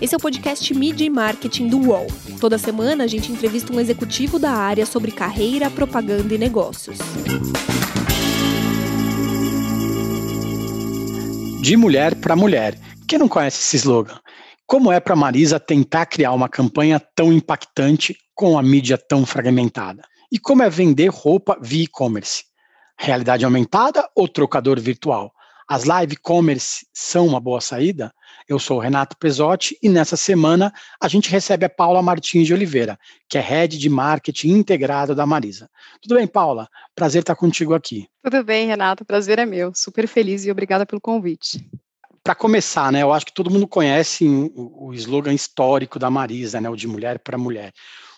Esse 0.00 0.14
é 0.14 0.16
o 0.16 0.20
podcast 0.20 0.72
Media 0.74 1.04
e 1.04 1.10
Marketing 1.10 1.66
do 1.66 1.88
UOL. 1.88 2.06
Toda 2.40 2.56
semana 2.56 3.02
a 3.02 3.06
gente 3.08 3.32
entrevista 3.32 3.72
um 3.72 3.80
executivo 3.80 4.38
da 4.38 4.52
área 4.52 4.86
sobre 4.86 5.10
carreira, 5.10 5.68
propaganda 5.68 6.32
e 6.32 6.38
negócios. 6.38 6.98
De 11.60 11.76
mulher 11.76 12.14
para 12.14 12.36
mulher. 12.36 12.78
Quem 13.08 13.18
não 13.18 13.26
conhece 13.26 13.58
esse 13.58 13.78
slogan? 13.78 14.20
Como 14.64 14.92
é 14.92 15.00
para 15.00 15.16
Marisa 15.16 15.58
tentar 15.58 16.06
criar 16.06 16.30
uma 16.32 16.48
campanha 16.48 17.00
tão 17.00 17.32
impactante 17.32 18.16
com 18.36 18.56
a 18.56 18.62
mídia 18.62 18.96
tão 18.96 19.26
fragmentada? 19.26 20.04
E 20.30 20.38
como 20.38 20.62
é 20.62 20.70
vender 20.70 21.08
roupa 21.08 21.58
via 21.60 21.82
e-commerce? 21.82 22.44
Realidade 22.96 23.44
aumentada 23.44 24.08
ou 24.14 24.28
trocador 24.28 24.78
virtual? 24.78 25.32
As 25.68 25.82
live 25.82 26.14
commerce 26.18 26.86
são 26.94 27.26
uma 27.26 27.40
boa 27.40 27.60
saída? 27.60 28.12
Eu 28.48 28.58
sou 28.58 28.78
o 28.78 28.80
Renato 28.80 29.14
Pesotti 29.18 29.78
e 29.82 29.90
nessa 29.90 30.16
semana 30.16 30.72
a 30.98 31.06
gente 31.06 31.30
recebe 31.30 31.66
a 31.66 31.68
Paula 31.68 32.00
Martins 32.00 32.46
de 32.46 32.54
Oliveira, 32.54 32.98
que 33.28 33.36
é 33.36 33.42
Head 33.42 33.76
de 33.76 33.90
Marketing 33.90 34.48
Integrado 34.48 35.14
da 35.14 35.26
Marisa. 35.26 35.68
Tudo 36.00 36.14
bem, 36.14 36.26
Paula? 36.26 36.66
Prazer 36.94 37.20
estar 37.20 37.36
contigo 37.36 37.74
aqui. 37.74 38.08
Tudo 38.22 38.42
bem, 38.42 38.66
Renato. 38.66 39.04
Prazer 39.04 39.38
é 39.38 39.44
meu. 39.44 39.74
Super 39.74 40.08
feliz 40.08 40.46
e 40.46 40.50
obrigada 40.50 40.86
pelo 40.86 40.98
convite. 40.98 41.62
Para 42.24 42.34
começar, 42.34 42.90
né, 42.90 43.02
eu 43.02 43.12
acho 43.12 43.26
que 43.26 43.34
todo 43.34 43.50
mundo 43.50 43.68
conhece 43.68 44.26
o, 44.26 44.88
o 44.88 44.94
slogan 44.94 45.34
histórico 45.34 45.98
da 45.98 46.08
Marisa, 46.08 46.58
né, 46.58 46.70
o 46.70 46.76
de 46.76 46.88
mulher 46.88 47.18
para 47.18 47.36
mulher. 47.36 47.74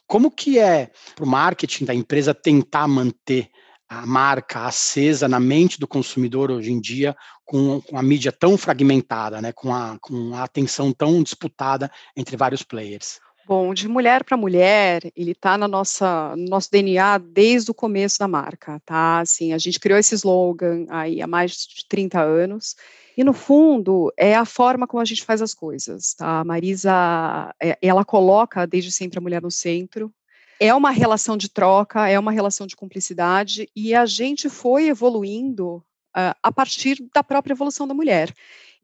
Como 0.06 0.31
que 0.31 0.61
é 0.61 0.92
para 1.17 1.25
o 1.25 1.28
marketing 1.28 1.87
da 1.87 1.95
empresa 1.95 2.33
tentar 2.33 2.87
manter 2.87 3.51
a 3.91 4.07
marca 4.07 4.67
acesa 4.67 5.29
na 5.29 5.41
mente 5.41 5.80
do 5.80 5.89
consumidor 5.89 6.48
hoje 6.53 6.71
em 6.71 6.81
dia, 6.81 7.17
com, 7.45 7.81
com 7.81 7.98
a 7.98 8.03
mídia 8.03 8.31
tão 8.31 8.57
fragmentada, 8.57 9.43
né, 9.43 9.51
com, 9.53 9.75
a, 9.75 9.98
com 10.01 10.33
a 10.33 10.45
atenção 10.45 10.93
tão 10.93 11.21
disputada 11.25 11.91
entre 12.17 12.37
vários 12.37 12.62
players? 12.62 13.19
Bom, 13.48 13.75
de 13.75 13.89
mulher 13.89 14.23
para 14.23 14.37
mulher, 14.37 15.11
ele 15.17 15.33
está 15.33 15.59
no 15.59 15.67
nosso 15.67 16.70
DNA 16.70 17.19
desde 17.19 17.73
o 17.73 17.75
começo 17.75 18.17
da 18.20 18.29
marca, 18.29 18.81
tá? 18.87 19.19
Assim, 19.19 19.53
a 19.53 19.59
gente 19.59 19.81
criou 19.81 19.98
esse 19.98 20.14
slogan 20.14 20.86
aí 20.89 21.20
há 21.20 21.27
mais 21.27 21.67
de 21.67 21.84
30 21.89 22.20
anos, 22.20 22.77
e 23.17 23.25
no 23.25 23.33
fundo 23.33 24.12
é 24.17 24.36
a 24.36 24.45
forma 24.45 24.86
como 24.86 25.01
a 25.01 25.05
gente 25.05 25.25
faz 25.25 25.42
as 25.42 25.53
coisas, 25.53 26.14
tá? 26.14 26.39
A 26.39 26.45
Marisa, 26.45 27.53
é, 27.61 27.77
ela 27.83 28.05
coloca 28.05 28.64
desde 28.69 28.92
sempre 28.92 29.19
a 29.19 29.20
mulher 29.20 29.42
no 29.42 29.51
centro, 29.51 30.14
é 30.61 30.75
uma 30.75 30.91
relação 30.91 31.39
de 31.39 31.48
troca, 31.48 32.06
é 32.06 32.19
uma 32.19 32.30
relação 32.30 32.66
de 32.66 32.77
cumplicidade, 32.77 33.66
e 33.75 33.94
a 33.94 34.05
gente 34.05 34.50
foi 34.50 34.89
evoluindo 34.89 35.77
uh, 36.14 36.36
a 36.42 36.52
partir 36.52 37.02
da 37.14 37.25
própria 37.25 37.55
evolução 37.55 37.89
da 37.89 37.94
mulher. 37.94 38.33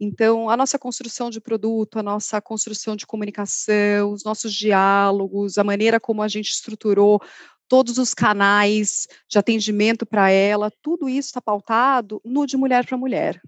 Então, 0.00 0.48
a 0.48 0.56
nossa 0.56 0.78
construção 0.78 1.28
de 1.28 1.41
produto, 1.41 1.98
a 1.98 2.02
nossa 2.02 2.41
construção 2.41 2.96
de 2.96 3.06
comunicação, 3.06 4.10
os 4.10 4.24
nossos 4.24 4.55
diálogos, 4.55 5.58
a 5.58 5.64
maneira 5.64 6.00
como 6.00 6.22
a 6.22 6.28
gente 6.28 6.48
estruturou 6.48 7.20
todos 7.68 7.98
os 7.98 8.14
canais 8.14 9.06
de 9.28 9.38
atendimento 9.38 10.06
para 10.06 10.30
ela, 10.30 10.72
tudo 10.83 11.08
isso 11.08 11.28
está 11.28 11.42
pautado 11.42 12.22
no 12.24 12.46
de 12.46 12.56
mulher 12.56 12.86
para 12.86 12.96
mulher. 12.96 13.40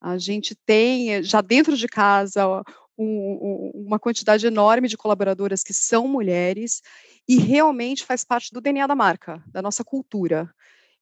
A 0.00 0.16
gente 0.18 0.54
tem, 0.54 1.22
já 1.22 1.40
dentro 1.40 1.76
de 1.76 1.86
casa, 1.86 2.62
um, 2.98 3.70
uma 3.74 3.98
quantidade 3.98 4.46
enorme 4.46 4.88
de 4.88 4.96
colaboradoras 4.96 5.62
que 5.62 5.72
são 5.72 6.08
mulheres 6.08 6.82
e 7.28 7.38
realmente 7.38 8.04
faz 8.04 8.24
parte 8.24 8.52
do 8.52 8.60
DNA 8.60 8.86
da 8.86 8.96
marca, 8.96 9.42
da 9.46 9.62
nossa 9.62 9.84
cultura. 9.84 10.52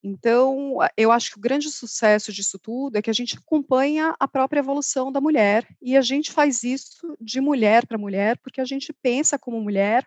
Então, 0.02 0.78
eu 0.96 1.10
acho 1.10 1.32
que 1.32 1.38
o 1.38 1.40
grande 1.40 1.70
sucesso 1.70 2.32
disso 2.32 2.58
tudo 2.58 2.96
é 2.96 3.02
que 3.02 3.10
a 3.10 3.14
gente 3.14 3.36
acompanha 3.36 4.14
a 4.20 4.28
própria 4.28 4.60
evolução 4.60 5.10
da 5.10 5.20
mulher 5.20 5.66
e 5.82 5.96
a 5.96 6.00
gente 6.00 6.30
faz 6.30 6.62
isso 6.62 7.16
de 7.20 7.40
mulher 7.40 7.86
para 7.86 7.98
mulher, 7.98 8.38
porque 8.38 8.60
a 8.60 8.64
gente 8.64 8.92
pensa 8.92 9.38
como 9.38 9.60
mulher, 9.60 10.06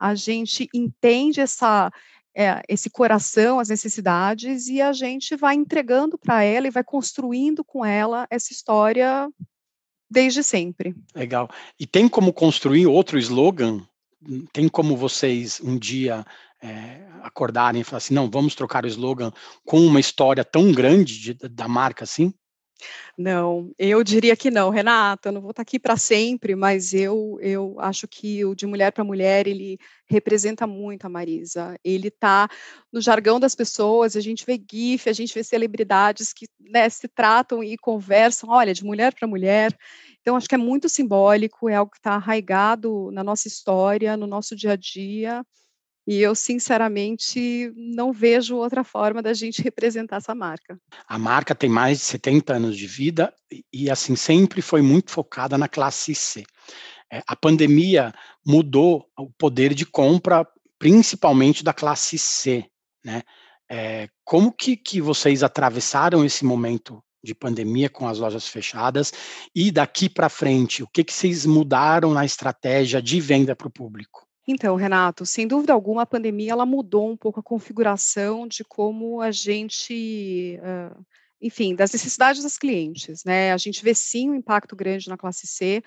a 0.00 0.14
gente 0.14 0.68
entende 0.74 1.40
essa, 1.40 1.92
é, 2.34 2.60
esse 2.68 2.90
coração, 2.90 3.60
as 3.60 3.68
necessidades, 3.68 4.66
e 4.68 4.80
a 4.80 4.92
gente 4.92 5.36
vai 5.36 5.54
entregando 5.54 6.18
para 6.18 6.42
ela 6.42 6.66
e 6.66 6.70
vai 6.70 6.82
construindo 6.82 7.62
com 7.62 7.84
ela 7.84 8.26
essa 8.30 8.52
história 8.52 9.28
desde 10.10 10.42
sempre. 10.42 10.94
Legal. 11.14 11.48
E 11.78 11.86
tem 11.86 12.08
como 12.08 12.32
construir 12.32 12.86
outro 12.86 13.18
slogan 13.18 13.82
tem 14.52 14.68
como 14.68 14.96
vocês 14.96 15.60
um 15.62 15.78
dia 15.78 16.24
é, 16.62 17.06
acordarem 17.22 17.80
e 17.80 17.84
falar 17.84 17.98
assim, 17.98 18.14
não, 18.14 18.30
vamos 18.30 18.54
trocar 18.54 18.84
o 18.84 18.88
slogan 18.88 19.32
com 19.64 19.80
uma 19.80 20.00
história 20.00 20.44
tão 20.44 20.72
grande 20.72 21.18
de, 21.18 21.34
da 21.48 21.68
marca 21.68 22.04
assim? 22.04 22.32
Não, 23.16 23.72
eu 23.78 24.04
diria 24.04 24.36
que 24.36 24.50
não, 24.50 24.68
Renata, 24.68 25.28
eu 25.28 25.32
não 25.32 25.40
vou 25.40 25.50
estar 25.50 25.62
aqui 25.62 25.78
para 25.78 25.96
sempre, 25.96 26.54
mas 26.54 26.92
eu, 26.92 27.38
eu 27.40 27.76
acho 27.78 28.06
que 28.06 28.44
o 28.44 28.54
de 28.54 28.66
mulher 28.66 28.92
para 28.92 29.02
mulher, 29.02 29.46
ele 29.46 29.78
representa 30.06 30.66
muito 30.66 31.06
a 31.06 31.08
Marisa. 31.08 31.78
Ele 31.82 32.08
está 32.08 32.48
no 32.92 33.00
jargão 33.00 33.40
das 33.40 33.54
pessoas, 33.54 34.16
a 34.16 34.20
gente 34.20 34.44
vê 34.44 34.60
GIF, 34.70 35.08
a 35.08 35.12
gente 35.12 35.32
vê 35.32 35.42
celebridades 35.42 36.32
que 36.32 36.46
né, 36.60 36.88
se 36.88 37.08
tratam 37.08 37.64
e 37.64 37.76
conversam, 37.78 38.50
olha, 38.50 38.74
de 38.74 38.84
mulher 38.84 39.14
para 39.14 39.26
mulher, 39.26 39.76
então, 40.26 40.34
acho 40.34 40.48
que 40.48 40.56
é 40.56 40.58
muito 40.58 40.88
simbólico, 40.88 41.68
é 41.68 41.76
algo 41.76 41.92
que 41.92 41.98
está 41.98 42.14
arraigado 42.14 43.12
na 43.12 43.22
nossa 43.22 43.46
história, 43.46 44.16
no 44.16 44.26
nosso 44.26 44.56
dia 44.56 44.72
a 44.72 44.76
dia, 44.76 45.46
e 46.06 46.20
eu, 46.20 46.34
sinceramente, 46.34 47.72
não 47.76 48.12
vejo 48.12 48.56
outra 48.56 48.84
forma 48.84 49.20
da 49.20 49.34
gente 49.34 49.60
representar 49.60 50.16
essa 50.16 50.34
marca. 50.34 50.78
A 51.08 51.18
marca 51.18 51.54
tem 51.54 51.68
mais 51.68 51.98
de 51.98 52.04
70 52.04 52.54
anos 52.54 52.76
de 52.76 52.86
vida 52.86 53.34
e, 53.72 53.90
assim, 53.90 54.14
sempre 54.14 54.62
foi 54.62 54.80
muito 54.82 55.10
focada 55.10 55.58
na 55.58 55.68
classe 55.68 56.14
C. 56.14 56.44
É, 57.12 57.22
a 57.26 57.34
pandemia 57.34 58.12
mudou 58.44 59.06
o 59.18 59.30
poder 59.30 59.74
de 59.74 59.84
compra, 59.84 60.46
principalmente 60.78 61.64
da 61.64 61.72
classe 61.72 62.18
C, 62.18 62.64
né? 63.04 63.22
É, 63.68 64.08
como 64.24 64.52
que, 64.52 64.76
que 64.76 65.00
vocês 65.00 65.42
atravessaram 65.42 66.24
esse 66.24 66.44
momento 66.44 67.02
de 67.22 67.34
pandemia 67.34 67.90
com 67.90 68.06
as 68.06 68.18
lojas 68.18 68.46
fechadas 68.46 69.12
e 69.52 69.72
daqui 69.72 70.08
para 70.08 70.28
frente, 70.28 70.84
o 70.84 70.86
que, 70.86 71.02
que 71.02 71.12
vocês 71.12 71.44
mudaram 71.44 72.12
na 72.12 72.24
estratégia 72.24 73.02
de 73.02 73.20
venda 73.20 73.56
para 73.56 73.66
o 73.66 73.70
público? 73.70 74.25
Então, 74.46 74.76
Renato, 74.76 75.26
sem 75.26 75.46
dúvida 75.46 75.72
alguma, 75.72 76.02
a 76.02 76.06
pandemia 76.06 76.52
ela 76.52 76.64
mudou 76.64 77.10
um 77.10 77.16
pouco 77.16 77.40
a 77.40 77.42
configuração 77.42 78.46
de 78.46 78.62
como 78.62 79.20
a 79.20 79.32
gente, 79.32 80.58
enfim, 81.42 81.74
das 81.74 81.92
necessidades 81.92 82.42
dos 82.42 82.56
clientes, 82.56 83.24
né? 83.24 83.52
A 83.52 83.56
gente 83.56 83.82
vê 83.82 83.92
sim 83.94 84.30
um 84.30 84.34
impacto 84.34 84.76
grande 84.76 85.08
na 85.08 85.16
classe 85.16 85.48
C, 85.48 85.82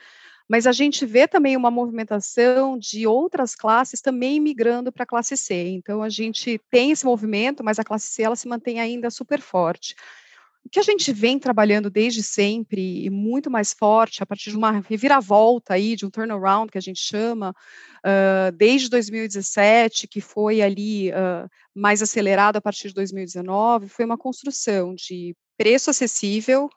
mas 0.49 0.67
a 0.67 0.73
gente 0.73 1.05
vê 1.05 1.25
também 1.25 1.55
uma 1.55 1.71
movimentação 1.71 2.77
de 2.77 3.07
outras 3.07 3.55
classes 3.55 4.01
também 4.01 4.41
migrando 4.41 4.91
para 4.91 5.03
a 5.03 5.07
classe 5.07 5.37
C. 5.37 5.69
Então, 5.69 6.03
a 6.03 6.09
gente 6.09 6.59
tem 6.69 6.91
esse 6.91 7.05
movimento, 7.05 7.63
mas 7.63 7.79
a 7.79 7.83
classe 7.83 8.07
C 8.07 8.23
ela 8.23 8.35
se 8.35 8.47
mantém 8.47 8.81
ainda 8.81 9.09
super 9.09 9.39
forte. 9.39 9.95
O 10.65 10.69
que 10.69 10.79
a 10.79 10.83
gente 10.83 11.11
vem 11.11 11.39
trabalhando 11.39 11.89
desde 11.89 12.21
sempre 12.21 13.03
e 13.03 13.09
muito 13.09 13.49
mais 13.49 13.73
forte, 13.73 14.21
a 14.21 14.25
partir 14.25 14.51
de 14.51 14.57
uma 14.57 14.71
reviravolta 14.71 15.73
aí, 15.73 15.95
de 15.95 16.05
um 16.05 16.09
turnaround 16.09 16.71
que 16.71 16.77
a 16.77 16.81
gente 16.81 16.99
chama, 16.99 17.55
uh, 18.05 18.51
desde 18.55 18.89
2017, 18.89 20.07
que 20.07 20.21
foi 20.21 20.61
ali 20.61 21.09
uh, 21.09 21.49
mais 21.73 22.01
acelerado 22.01 22.57
a 22.57 22.61
partir 22.61 22.89
de 22.89 22.93
2019, 22.93 23.89
foi 23.89 24.05
uma 24.05 24.17
construção 24.17 24.93
de 24.93 25.35
preço 25.57 25.89
acessível, 25.89 26.69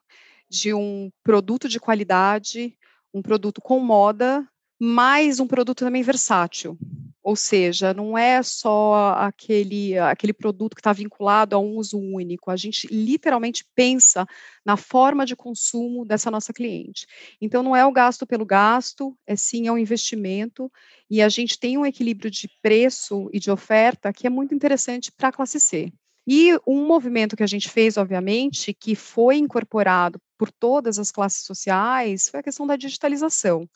de 0.48 0.72
um 0.72 1.10
produto 1.22 1.68
de 1.68 1.78
qualidade, 1.78 2.76
um 3.12 3.20
produto 3.20 3.60
com 3.60 3.78
moda, 3.78 4.46
mais 4.80 5.38
um 5.38 5.46
produto 5.46 5.84
também 5.84 6.02
versátil. 6.02 6.78
Ou 7.22 7.36
seja, 7.36 7.94
não 7.94 8.18
é 8.18 8.42
só 8.42 9.14
aquele, 9.16 9.96
aquele 9.98 10.32
produto 10.32 10.74
que 10.74 10.80
está 10.80 10.92
vinculado 10.92 11.54
a 11.54 11.58
um 11.58 11.76
uso 11.76 11.98
único, 11.98 12.50
a 12.50 12.56
gente 12.56 12.88
literalmente 12.90 13.64
pensa 13.76 14.26
na 14.64 14.76
forma 14.76 15.24
de 15.24 15.36
consumo 15.36 16.04
dessa 16.04 16.30
nossa 16.32 16.52
cliente. 16.52 17.06
Então, 17.40 17.62
não 17.62 17.76
é 17.76 17.86
o 17.86 17.92
gasto 17.92 18.26
pelo 18.26 18.44
gasto, 18.44 19.16
é 19.24 19.36
sim 19.36 19.68
é 19.68 19.72
um 19.72 19.78
investimento, 19.78 20.70
e 21.08 21.22
a 21.22 21.28
gente 21.28 21.58
tem 21.58 21.78
um 21.78 21.86
equilíbrio 21.86 22.30
de 22.30 22.48
preço 22.60 23.30
e 23.32 23.38
de 23.38 23.50
oferta 23.50 24.12
que 24.12 24.26
é 24.26 24.30
muito 24.30 24.54
interessante 24.54 25.12
para 25.12 25.28
a 25.28 25.32
classe 25.32 25.60
C. 25.60 25.92
E 26.26 26.56
um 26.66 26.86
movimento 26.86 27.36
que 27.36 27.42
a 27.42 27.48
gente 27.48 27.68
fez, 27.68 27.96
obviamente, 27.96 28.72
que 28.72 28.94
foi 28.94 29.36
incorporado 29.36 30.20
por 30.38 30.50
todas 30.50 30.98
as 30.98 31.10
classes 31.10 31.44
sociais, 31.44 32.28
foi 32.28 32.40
a 32.40 32.42
questão 32.42 32.66
da 32.66 32.76
digitalização. 32.76 33.68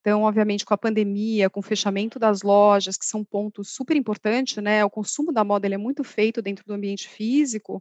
Então, 0.00 0.22
obviamente, 0.22 0.64
com 0.64 0.72
a 0.72 0.78
pandemia, 0.78 1.50
com 1.50 1.60
o 1.60 1.62
fechamento 1.62 2.18
das 2.18 2.42
lojas, 2.42 2.96
que 2.96 3.04
são 3.04 3.24
pontos 3.24 3.68
super 3.74 3.96
importantes, 3.96 4.56
né? 4.62 4.84
O 4.84 4.90
consumo 4.90 5.32
da 5.32 5.44
moda 5.44 5.66
ele 5.66 5.74
é 5.74 5.78
muito 5.78 6.02
feito 6.02 6.40
dentro 6.40 6.64
do 6.66 6.72
ambiente 6.72 7.08
físico. 7.08 7.78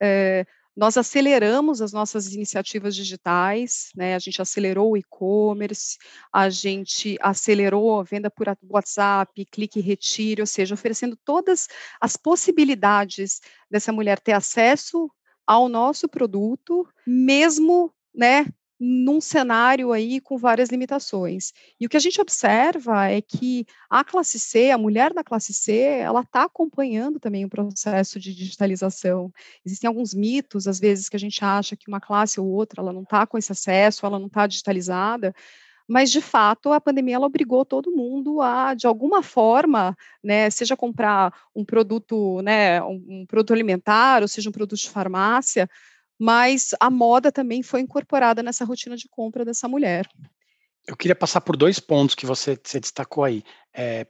É, 0.00 0.46
nós 0.78 0.96
aceleramos 0.96 1.82
as 1.82 1.92
nossas 1.92 2.32
iniciativas 2.32 2.94
digitais, 2.94 3.90
né? 3.96 4.14
A 4.14 4.18
gente 4.20 4.40
acelerou 4.40 4.92
o 4.92 4.96
e-commerce, 4.96 5.98
a 6.32 6.48
gente 6.48 7.18
acelerou 7.20 8.00
a 8.00 8.04
venda 8.04 8.30
por 8.30 8.46
WhatsApp, 8.70 9.44
clique 9.46 9.80
e 9.80 9.82
retire, 9.82 10.40
ou 10.40 10.46
seja, 10.46 10.74
oferecendo 10.74 11.18
todas 11.24 11.66
as 12.00 12.16
possibilidades 12.16 13.40
dessa 13.68 13.92
mulher 13.92 14.20
ter 14.20 14.32
acesso 14.32 15.10
ao 15.44 15.68
nosso 15.68 16.08
produto, 16.08 16.86
mesmo 17.04 17.92
né, 18.14 18.46
num 18.80 19.20
cenário 19.20 19.92
aí 19.92 20.20
com 20.20 20.38
várias 20.38 20.68
limitações. 20.68 21.52
E 21.80 21.86
o 21.86 21.88
que 21.88 21.96
a 21.96 22.00
gente 22.00 22.20
observa 22.20 23.08
é 23.08 23.20
que 23.20 23.66
a 23.90 24.04
classe 24.04 24.38
C, 24.38 24.70
a 24.70 24.78
mulher 24.78 25.12
da 25.12 25.24
classe 25.24 25.52
C, 25.52 25.76
ela 25.76 26.20
está 26.20 26.44
acompanhando 26.44 27.18
também 27.18 27.44
o 27.44 27.48
processo 27.48 28.20
de 28.20 28.34
digitalização. 28.34 29.32
Existem 29.64 29.88
alguns 29.88 30.14
mitos, 30.14 30.68
às 30.68 30.78
vezes, 30.78 31.08
que 31.08 31.16
a 31.16 31.20
gente 31.20 31.44
acha 31.44 31.76
que 31.76 31.88
uma 31.88 32.00
classe 32.00 32.38
ou 32.40 32.46
outra 32.46 32.80
ela 32.80 32.92
não 32.92 33.02
está 33.02 33.26
com 33.26 33.36
esse 33.36 33.50
acesso, 33.50 34.06
ela 34.06 34.18
não 34.18 34.28
está 34.28 34.46
digitalizada, 34.46 35.34
mas 35.88 36.12
de 36.12 36.20
fato 36.20 36.70
a 36.70 36.80
pandemia 36.80 37.16
ela 37.16 37.26
obrigou 37.26 37.64
todo 37.64 37.90
mundo 37.90 38.42
a, 38.42 38.74
de 38.74 38.86
alguma 38.86 39.22
forma, 39.22 39.96
né, 40.22 40.50
seja 40.50 40.76
comprar 40.76 41.32
um 41.56 41.64
produto, 41.64 42.42
né, 42.42 42.82
um, 42.82 43.24
produto 43.26 43.54
alimentar, 43.54 44.20
ou 44.20 44.28
seja 44.28 44.50
um 44.50 44.52
produto 44.52 44.78
de 44.78 44.90
farmácia, 44.90 45.68
mas 46.18 46.70
a 46.80 46.90
moda 46.90 47.30
também 47.30 47.62
foi 47.62 47.80
incorporada 47.80 48.42
nessa 48.42 48.64
rotina 48.64 48.96
de 48.96 49.08
compra 49.08 49.44
dessa 49.44 49.68
mulher. 49.68 50.08
Eu 50.86 50.96
queria 50.96 51.14
passar 51.14 51.40
por 51.42 51.56
dois 51.56 51.78
pontos 51.78 52.14
que 52.14 52.26
você, 52.26 52.58
você 52.62 52.80
destacou 52.80 53.22
aí. 53.22 53.44
É, 53.74 54.06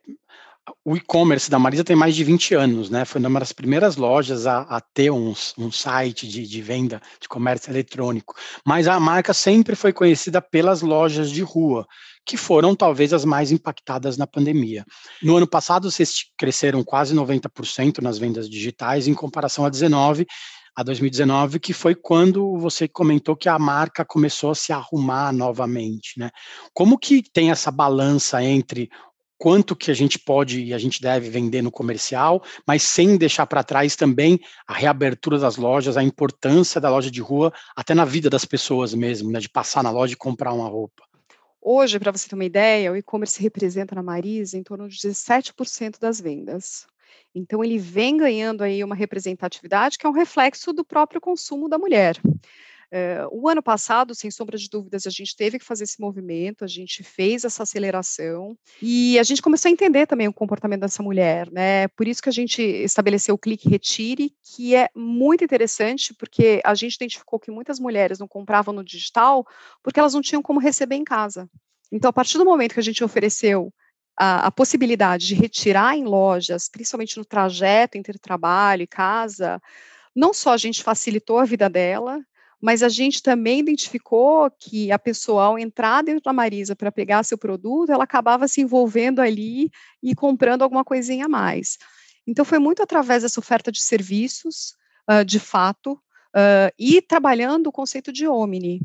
o 0.85 0.97
e-commerce 0.97 1.51
da 1.51 1.59
Marisa 1.59 1.85
tem 1.85 1.97
mais 1.97 2.15
de 2.15 2.25
20 2.25 2.55
anos, 2.55 2.91
né? 2.91 3.05
Foi 3.05 3.21
uma 3.21 3.41
das 3.41 3.53
primeiras 3.53 3.97
lojas 3.97 4.47
a, 4.47 4.61
a 4.63 4.81
ter 4.81 5.11
um, 5.11 5.35
site 5.71 6.29
de, 6.29 6.47
de, 6.47 6.63
venda 6.63 7.01
de 7.21 7.29
comércio 7.29 7.71
eletrônico. 7.71 8.35
Mas 8.65 8.87
a 8.87 8.99
marca 8.99 9.35
sempre 9.35 9.75
foi 9.75 9.93
conhecida 9.93 10.41
pelas 10.41 10.83
lojas 10.83 11.31
de 11.31 11.43
rua, 11.43 11.87
que 12.25 12.37
foram 12.37 12.75
talvez 12.75 13.13
as 13.13 13.25
mais 13.25 13.51
impactadas 13.51 14.17
na 14.17 14.27
pandemia. 14.27 14.85
No 15.23 15.37
ano 15.37 15.47
passado, 15.47 15.91
vocês 15.91 16.27
cresceram 16.37 16.85
quase 16.85 17.15
90% 17.15 18.01
nas 18.01 18.19
vendas 18.19 18.49
digitais, 18.49 19.09
em 19.09 19.15
comparação 19.15 19.65
a 19.65 19.71
19 19.71 20.27
a 20.79 20.83
2019, 20.85 21.59
que 21.59 21.73
foi 21.73 21.93
quando 21.93 22.57
você 22.57 22.87
comentou 22.87 23.35
que 23.35 23.49
a 23.49 23.59
marca 23.59 24.05
começou 24.05 24.53
a 24.53 24.55
se 24.55 24.73
arrumar 24.73 25.33
novamente, 25.33 26.17
né? 26.17 26.31
Como 26.73 26.97
que 26.97 27.21
tem 27.21 27.51
essa 27.51 27.69
balança 27.69 28.41
entre 28.45 28.89
quanto 29.37 29.75
que 29.75 29.91
a 29.91 29.95
gente 29.95 30.21
pode 30.21 30.63
e 30.63 30.73
a 30.73 30.79
gente 30.79 31.03
deve 31.03 31.31
vender 31.31 31.63
no 31.63 31.73
comercial, 31.73 32.41
mas 32.65 32.85
sem 32.85 33.17
deixar 33.17 33.45
para 33.49 33.65
trás 33.65 33.97
também 33.97 34.39
a 34.69 34.73
reabertura 34.73 35.37
das 35.37 35.57
lojas, 35.57 35.97
a 35.97 36.03
importância 36.05 36.81
da 36.81 36.89
loja 36.89 37.11
de 37.11 37.21
rua, 37.21 37.53
até 37.75 37.93
na 37.93 38.05
vida 38.05 38.31
das 38.31 38.45
pessoas 38.45 38.95
mesmo, 38.95 39.33
né, 39.33 39.41
de 39.41 39.49
passar 39.49 39.83
na 39.83 39.91
loja 39.91 40.13
e 40.13 40.17
comprar 40.17 40.53
uma 40.53 40.69
roupa. 40.69 41.03
Hoje, 41.61 41.99
para 41.99 42.13
você 42.13 42.29
ter 42.29 42.37
uma 42.37 42.45
ideia, 42.45 42.93
o 42.93 42.97
e-commerce 42.97 43.43
representa 43.43 43.97
na 43.97 44.03
Marisa 44.05 44.57
em 44.57 44.63
torno 44.63 44.89
de 44.89 44.97
17% 44.97 45.99
das 45.99 46.21
vendas. 46.21 46.87
Então, 47.35 47.63
ele 47.63 47.79
vem 47.79 48.17
ganhando 48.17 48.63
aí 48.63 48.83
uma 48.83 48.95
representatividade 48.95 49.99
que 49.99 50.07
é 50.07 50.09
um 50.09 50.13
reflexo 50.13 50.73
do 50.73 50.85
próprio 50.85 51.21
consumo 51.21 51.69
da 51.69 51.79
mulher. 51.79 52.21
Uh, 52.91 53.29
o 53.31 53.49
ano 53.51 53.63
passado, 53.63 54.15
sem 54.15 54.31
sombra 54.31 54.57
de 54.57 54.67
dúvidas, 54.67 55.07
a 55.07 55.11
gente 55.11 55.37
teve 55.37 55.59
que 55.59 55.65
fazer 55.65 55.85
esse 55.85 56.01
movimento, 56.01 56.65
a 56.65 56.67
gente 56.67 57.03
fez 57.03 57.45
essa 57.45 57.63
aceleração 57.63 58.57
e 58.81 59.19
a 59.19 59.23
gente 59.23 59.43
começou 59.43 59.69
a 59.69 59.73
entender 59.73 60.07
também 60.07 60.27
o 60.27 60.33
comportamento 60.33 60.81
dessa 60.81 61.03
mulher, 61.03 61.51
né? 61.51 61.89
Por 61.89 62.09
isso 62.09 62.23
que 62.23 62.31
a 62.31 62.33
gente 62.33 62.63
estabeleceu 62.63 63.35
o 63.35 63.39
clique 63.39 63.69
retire, 63.69 64.33
que 64.43 64.75
é 64.75 64.89
muito 64.97 65.45
interessante, 65.45 66.15
porque 66.15 66.63
a 66.65 66.75
gente 66.75 66.95
identificou 66.95 67.39
que 67.39 67.51
muitas 67.51 67.79
mulheres 67.79 68.19
não 68.19 68.27
compravam 68.27 68.73
no 68.73 68.83
digital 68.83 69.47
porque 69.83 70.01
elas 70.01 70.15
não 70.15 70.23
tinham 70.23 70.41
como 70.41 70.59
receber 70.59 70.97
em 70.97 71.05
casa. 71.05 71.47
Então, 71.93 72.09
a 72.09 72.13
partir 72.13 72.39
do 72.39 72.45
momento 72.45 72.73
que 72.73 72.81
a 72.81 72.83
gente 72.83 73.05
ofereceu 73.05 73.71
a, 74.19 74.47
a, 74.47 74.51
possibilidade 74.51 75.27
de 75.27 75.35
retirar 75.35 75.97
em 75.97 76.05
lojas, 76.05 76.69
principalmente 76.69 77.17
no 77.17 77.25
trajeto 77.25 77.97
entre 77.97 78.19
trabalho 78.19 78.83
e 78.83 78.87
casa, 78.87 79.63
não 80.15 80.35
só 80.35 80.53
a 80.53 80.57
gente 80.57 80.83
facilitou 80.83 81.39
a 81.39 81.45
vida 81.45 81.71
dela, 81.71 82.21
mas 82.61 82.83
a 82.83 82.89
gente 82.89 83.23
também 83.23 83.61
identificou 83.61 84.51
que 84.51 84.91
a 84.91 84.99
pessoa, 84.99 85.45
ao 85.45 85.59
entrar 85.59 86.03
dentro 86.03 86.23
da 86.25 86.33
Marisa 86.33 86.75
para 86.75 86.91
pegar 86.91 87.23
seu 87.23 87.39
produto, 87.39 87.93
ela 87.93 88.03
acabava 88.03 88.49
se 88.49 88.61
envolvendo 88.61 89.21
ali 89.21 89.71
e 90.03 90.15
comprando 90.15 90.63
alguma 90.63 90.85
coisinha 90.85 91.27
a 91.27 91.29
mais. 91.29 91.79
Então, 92.27 92.45
foi 92.45 92.59
muito 92.59 92.83
através 92.83 93.23
dessa 93.23 93.39
oferta 93.39 93.71
de 93.71 93.81
serviços, 93.81 94.75
uh, 95.09 95.25
de 95.25 95.39
fato, 95.39 95.93
uh, 95.93 96.75
e 96.77 97.01
trabalhando 97.01 97.69
o 97.69 97.73
conceito 97.73 98.13
de 98.13 98.27
Omni, 98.27 98.81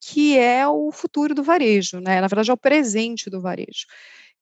que 0.00 0.38
é 0.38 0.66
o 0.68 0.92
futuro 0.92 1.34
do 1.34 1.42
varejo, 1.42 1.98
né? 1.98 2.20
Na 2.20 2.28
verdade, 2.28 2.50
é 2.50 2.54
o 2.54 2.56
presente 2.56 3.28
do 3.28 3.40
varejo. 3.40 3.86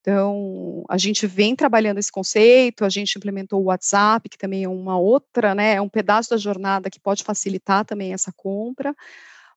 Então, 0.04 0.84
a 0.86 0.98
gente 0.98 1.26
vem 1.26 1.56
trabalhando 1.56 1.96
esse 1.96 2.12
conceito, 2.12 2.84
a 2.84 2.90
gente 2.90 3.16
implementou 3.16 3.62
o 3.62 3.64
WhatsApp, 3.64 4.28
que 4.28 4.36
também 4.36 4.64
é 4.64 4.68
uma 4.68 4.98
outra, 4.98 5.54
né, 5.54 5.76
é 5.76 5.80
um 5.80 5.88
pedaço 5.88 6.28
da 6.28 6.36
jornada 6.36 6.90
que 6.90 7.00
pode 7.00 7.24
facilitar 7.24 7.86
também 7.86 8.12
essa 8.12 8.30
compra. 8.36 8.94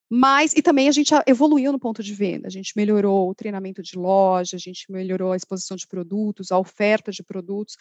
Mas, 0.09 0.53
e 0.53 0.61
também 0.61 0.87
a 0.87 0.91
gente 0.93 1.13
evoluiu 1.27 1.73
no 1.73 1.77
ponto 1.77 2.01
de 2.01 2.13
venda, 2.13 2.47
a 2.47 2.49
gente 2.49 2.71
melhorou 2.77 3.29
o 3.29 3.35
treinamento 3.35 3.83
de 3.83 3.97
loja, 3.97 4.55
a 4.55 4.59
gente 4.59 4.89
melhorou 4.89 5.33
a 5.33 5.35
exposição 5.35 5.75
de 5.75 5.85
produtos, 5.85 6.49
a 6.49 6.57
oferta 6.57 7.11
de 7.11 7.21
produtos. 7.21 7.75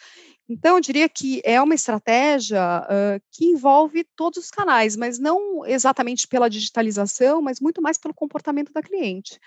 Então, 0.49 0.75
eu 0.75 0.81
diria 0.81 1.07
que 1.07 1.41
é 1.45 1.61
uma 1.61 1.73
estratégia 1.73 2.81
uh, 2.81 3.21
que 3.31 3.45
envolve 3.45 4.05
todos 4.13 4.43
os 4.43 4.51
canais, 4.51 4.97
mas 4.97 5.17
não 5.17 5.65
exatamente 5.65 6.27
pela 6.27 6.49
digitalização, 6.49 7.41
mas 7.41 7.61
muito 7.61 7.81
mais 7.81 7.97
pelo 7.97 8.13
comportamento 8.13 8.73
da 8.73 8.81
cliente. 8.81 9.39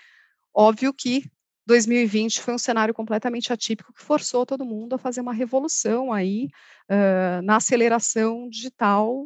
Óbvio 0.51 0.91
que 0.91 1.29
2020 1.65 2.41
foi 2.41 2.53
um 2.53 2.57
cenário 2.57 2.93
completamente 2.93 3.53
atípico 3.53 3.93
que 3.93 4.01
forçou 4.01 4.45
todo 4.45 4.65
mundo 4.65 4.93
a 4.93 4.97
fazer 4.97 5.21
uma 5.21 5.33
revolução 5.33 6.11
aí 6.11 6.49
uh, 6.89 7.41
na 7.43 7.57
aceleração 7.57 8.49
digital 8.49 9.25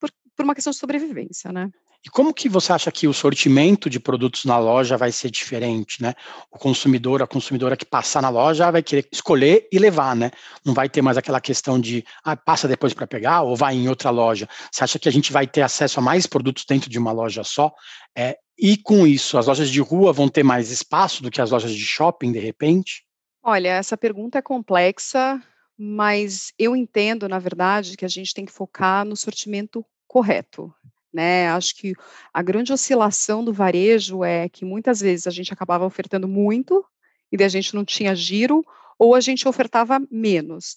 por, 0.00 0.10
por 0.36 0.44
uma 0.44 0.54
questão 0.54 0.70
de 0.70 0.78
sobrevivência, 0.78 1.52
né? 1.52 1.70
E 2.04 2.10
como 2.10 2.34
que 2.34 2.50
você 2.50 2.70
acha 2.70 2.92
que 2.92 3.08
o 3.08 3.14
sortimento 3.14 3.88
de 3.88 3.98
produtos 3.98 4.44
na 4.44 4.58
loja 4.58 4.94
vai 4.94 5.10
ser 5.10 5.30
diferente, 5.30 6.02
né? 6.02 6.12
O 6.52 6.58
consumidor, 6.58 7.22
a 7.22 7.26
consumidora 7.26 7.78
que 7.78 7.86
passar 7.86 8.20
na 8.20 8.28
loja 8.28 8.70
vai 8.70 8.82
querer 8.82 9.08
escolher 9.10 9.66
e 9.72 9.78
levar, 9.78 10.14
né? 10.14 10.30
Não 10.62 10.74
vai 10.74 10.86
ter 10.86 11.00
mais 11.00 11.16
aquela 11.16 11.40
questão 11.40 11.80
de 11.80 12.04
ah, 12.22 12.36
passa 12.36 12.68
depois 12.68 12.92
para 12.92 13.06
pegar 13.06 13.40
ou 13.40 13.56
vai 13.56 13.74
em 13.74 13.88
outra 13.88 14.10
loja. 14.10 14.46
Você 14.70 14.84
acha 14.84 14.98
que 14.98 15.08
a 15.08 15.12
gente 15.12 15.32
vai 15.32 15.46
ter 15.46 15.62
acesso 15.62 15.98
a 15.98 16.02
mais 16.02 16.26
produtos 16.26 16.66
dentro 16.68 16.90
de 16.90 16.98
uma 16.98 17.10
loja 17.10 17.42
só? 17.42 17.72
É, 18.14 18.36
e 18.58 18.76
com 18.76 19.06
isso, 19.06 19.36
as 19.36 19.46
lojas 19.46 19.68
de 19.68 19.80
rua 19.80 20.12
vão 20.12 20.28
ter 20.28 20.42
mais 20.42 20.70
espaço 20.70 21.22
do 21.22 21.30
que 21.30 21.40
as 21.40 21.50
lojas 21.50 21.72
de 21.72 21.84
shopping, 21.84 22.32
de 22.32 22.38
repente? 22.38 23.04
Olha, 23.42 23.68
essa 23.68 23.96
pergunta 23.96 24.38
é 24.38 24.42
complexa, 24.42 25.42
mas 25.76 26.52
eu 26.58 26.74
entendo, 26.74 27.28
na 27.28 27.38
verdade, 27.38 27.96
que 27.96 28.04
a 28.04 28.08
gente 28.08 28.32
tem 28.32 28.44
que 28.44 28.52
focar 28.52 29.04
no 29.04 29.16
sortimento 29.16 29.84
correto. 30.06 30.72
Né? 31.12 31.48
Acho 31.48 31.76
que 31.76 31.94
a 32.32 32.42
grande 32.42 32.72
oscilação 32.72 33.44
do 33.44 33.52
varejo 33.52 34.24
é 34.24 34.48
que 34.48 34.64
muitas 34.64 35.00
vezes 35.00 35.26
a 35.26 35.30
gente 35.30 35.52
acabava 35.52 35.84
ofertando 35.84 36.26
muito 36.26 36.84
e 37.30 37.36
daí 37.36 37.46
a 37.46 37.50
gente 37.50 37.74
não 37.74 37.84
tinha 37.84 38.14
giro, 38.14 38.64
ou 38.98 39.14
a 39.14 39.20
gente 39.20 39.48
ofertava 39.48 40.00
menos. 40.10 40.76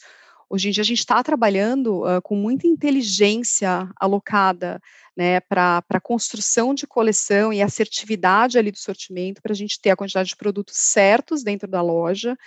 Hoje 0.50 0.70
em 0.70 0.72
dia 0.72 0.82
a 0.82 0.86
gente 0.86 1.00
está 1.00 1.22
trabalhando 1.22 2.04
uh, 2.04 2.22
com 2.22 2.36
muita 2.36 2.68
inteligência 2.68 3.90
alocada 4.00 4.82
né, 5.16 5.42
para 5.42 5.84
a 5.90 6.00
construção 6.00 6.74
de 6.74 6.88
coleção 6.88 7.52
e 7.52 7.62
assertividade 7.62 8.58
ali 8.58 8.72
do 8.72 8.78
sortimento, 8.78 9.42
para 9.42 9.52
a 9.52 9.56
gente 9.56 9.82
ter 9.82 9.90
a 9.90 9.96
quantidade 9.96 10.30
de 10.30 10.36
produtos 10.38 10.78
certos 10.78 11.44
dentro 11.44 11.68
da 11.68 11.82
loja, 11.82 12.38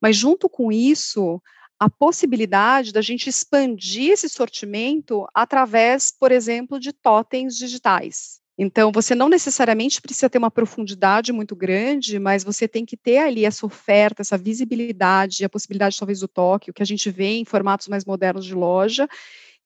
mas 0.00 0.16
junto 0.16 0.50
com 0.50 0.70
isso, 0.70 1.40
a 1.78 1.88
possibilidade 1.88 2.92
da 2.92 3.00
gente 3.00 3.28
expandir 3.28 4.12
esse 4.12 4.28
sortimento 4.28 5.26
através, 5.34 6.10
por 6.10 6.32
exemplo, 6.32 6.78
de 6.78 6.92
totens 6.92 7.56
digitais. 7.56 8.40
Então, 8.58 8.90
você 8.90 9.14
não 9.14 9.28
necessariamente 9.28 10.00
precisa 10.00 10.30
ter 10.30 10.38
uma 10.38 10.50
profundidade 10.50 11.30
muito 11.32 11.54
grande, 11.54 12.18
mas 12.18 12.42
você 12.42 12.66
tem 12.66 12.86
que 12.86 12.96
ter 12.96 13.18
ali 13.18 13.44
essa 13.44 13.66
oferta, 13.66 14.22
essa 14.22 14.38
visibilidade, 14.38 15.44
a 15.44 15.48
possibilidade 15.48 15.98
talvez 15.98 16.20
do 16.20 16.28
toque, 16.28 16.70
o 16.70 16.74
que 16.74 16.82
a 16.82 16.86
gente 16.86 17.10
vê 17.10 17.36
em 17.36 17.44
formatos 17.44 17.86
mais 17.88 18.04
modernos 18.04 18.46
de 18.46 18.54
loja, 18.54 19.06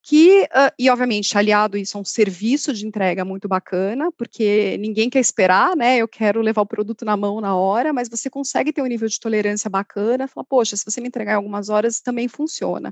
que, 0.03 0.43
uh, 0.45 0.73
e 0.79 0.89
obviamente, 0.91 1.37
aliado 1.37 1.77
isso 1.77 1.97
a 1.97 2.01
um 2.01 2.05
serviço 2.05 2.73
de 2.73 2.87
entrega 2.87 3.25
muito 3.25 3.47
bacana, 3.47 4.11
porque 4.13 4.77
ninguém 4.79 5.11
quer 5.11 5.21
esperar, 5.21 5.77
né? 5.77 5.99
Eu 5.99 6.09
quero 6.09 6.41
levar 6.41 6.63
o 6.63 6.67
produto 6.67 7.05
na 7.05 7.17
mão 7.17 7.41
na 7.41 7.55
hora, 7.55 7.93
mas 7.93 8.09
você 8.09 8.31
consegue 8.31 8.73
ter 8.73 8.83
um 8.83 8.87
nível 8.87 9.09
de 9.09 9.21
tolerância 9.21 9.69
bacana, 9.69 10.27
fala, 10.27 10.45
poxa, 10.45 10.77
se 10.77 10.85
você 10.85 11.01
me 11.01 11.09
entregar 11.09 11.33
em 11.33 11.37
algumas 11.37 11.69
horas, 11.69 12.01
também 12.01 12.29
funciona. 12.29 12.91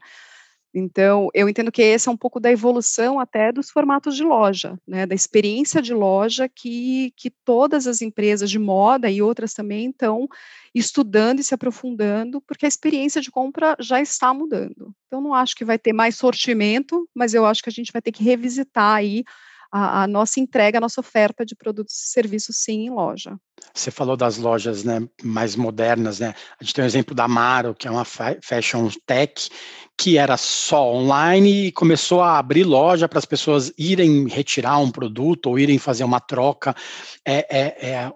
Então, 0.74 1.28
eu 1.32 1.48
entendo 1.48 1.72
que 1.72 1.80
esse 1.80 2.08
é 2.08 2.12
um 2.12 2.16
pouco 2.16 2.38
da 2.38 2.50
evolução 2.50 3.18
até 3.18 3.50
dos 3.50 3.70
formatos 3.70 4.14
de 4.14 4.22
loja, 4.22 4.78
né, 4.86 5.06
da 5.06 5.14
experiência 5.14 5.80
de 5.80 5.94
loja 5.94 6.48
que, 6.48 7.12
que 7.16 7.30
todas 7.30 7.86
as 7.86 8.02
empresas 8.02 8.50
de 8.50 8.58
moda 8.58 9.10
e 9.10 9.22
outras 9.22 9.54
também 9.54 9.88
estão 9.88 10.28
estudando 10.74 11.40
e 11.40 11.42
se 11.42 11.54
aprofundando, 11.54 12.40
porque 12.42 12.66
a 12.66 12.68
experiência 12.68 13.20
de 13.20 13.30
compra 13.30 13.76
já 13.80 14.00
está 14.00 14.34
mudando. 14.34 14.94
Então, 15.06 15.20
não 15.22 15.32
acho 15.32 15.56
que 15.56 15.64
vai 15.64 15.78
ter 15.78 15.92
mais 15.92 16.16
sortimento, 16.16 17.08
mas 17.14 17.32
eu 17.32 17.46
acho 17.46 17.62
que 17.62 17.70
a 17.70 17.72
gente 17.72 17.92
vai 17.92 18.02
ter 18.02 18.12
que 18.12 18.22
revisitar 18.22 18.96
aí 18.96 19.24
a, 19.70 20.02
a, 20.02 20.06
nossa 20.06 20.40
entrega, 20.40 20.78
a 20.78 20.80
nossa 20.80 21.00
oferta 21.00 21.44
de 21.44 21.54
produtos 21.54 21.94
e 21.94 22.08
serviços 22.12 22.56
sim 22.56 22.86
em 22.86 22.90
loja. 22.90 23.36
Você 23.74 23.90
falou 23.90 24.16
das 24.16 24.38
lojas 24.38 24.84
né, 24.84 25.06
mais 25.22 25.54
modernas, 25.56 26.20
né? 26.20 26.34
A 26.60 26.64
gente 26.64 26.74
tem 26.74 26.84
o 26.84 26.86
exemplo 26.86 27.14
da 27.14 27.28
Maro, 27.28 27.74
que 27.74 27.86
é 27.86 27.90
uma 27.90 28.04
fashion 28.04 28.88
tech, 29.04 29.50
que 29.96 30.16
era 30.16 30.36
só 30.36 30.92
online 30.92 31.66
e 31.66 31.72
começou 31.72 32.22
a 32.22 32.38
abrir 32.38 32.64
loja 32.64 33.08
para 33.08 33.18
as 33.18 33.24
pessoas 33.24 33.72
irem 33.76 34.28
retirar 34.28 34.78
um 34.78 34.90
produto 34.90 35.46
ou 35.46 35.58
irem 35.58 35.78
fazer 35.78 36.04
uma 36.04 36.20
troca. 36.20 36.74
É, 37.26 37.46
é, 37.50 37.90
é, 37.90 38.12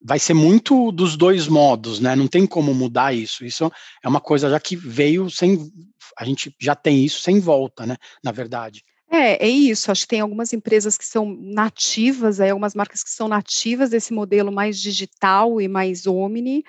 vai 0.00 0.18
ser 0.18 0.34
muito 0.34 0.92
dos 0.92 1.16
dois 1.16 1.48
modos, 1.48 2.00
né? 2.00 2.14
Não 2.14 2.28
tem 2.28 2.46
como 2.46 2.74
mudar 2.74 3.14
isso. 3.14 3.44
Isso 3.44 3.70
é 4.04 4.08
uma 4.08 4.20
coisa 4.20 4.50
já 4.50 4.60
que 4.60 4.76
veio 4.76 5.30
sem. 5.30 5.70
A 6.18 6.24
gente 6.24 6.54
já 6.60 6.74
tem 6.74 7.04
isso 7.04 7.20
sem 7.20 7.40
volta, 7.40 7.86
né? 7.86 7.96
Na 8.22 8.30
verdade. 8.30 8.84
É, 9.12 9.44
é 9.46 9.48
isso. 9.48 9.90
Acho 9.90 10.02
que 10.02 10.08
tem 10.08 10.20
algumas 10.20 10.54
empresas 10.54 10.96
que 10.96 11.04
são 11.04 11.36
nativas, 11.38 12.40
é, 12.40 12.48
algumas 12.48 12.74
marcas 12.74 13.04
que 13.04 13.10
são 13.10 13.28
nativas 13.28 13.90
desse 13.90 14.12
modelo 14.12 14.50
mais 14.50 14.80
digital 14.80 15.60
e 15.60 15.68
mais 15.68 16.06
omni. 16.06 16.64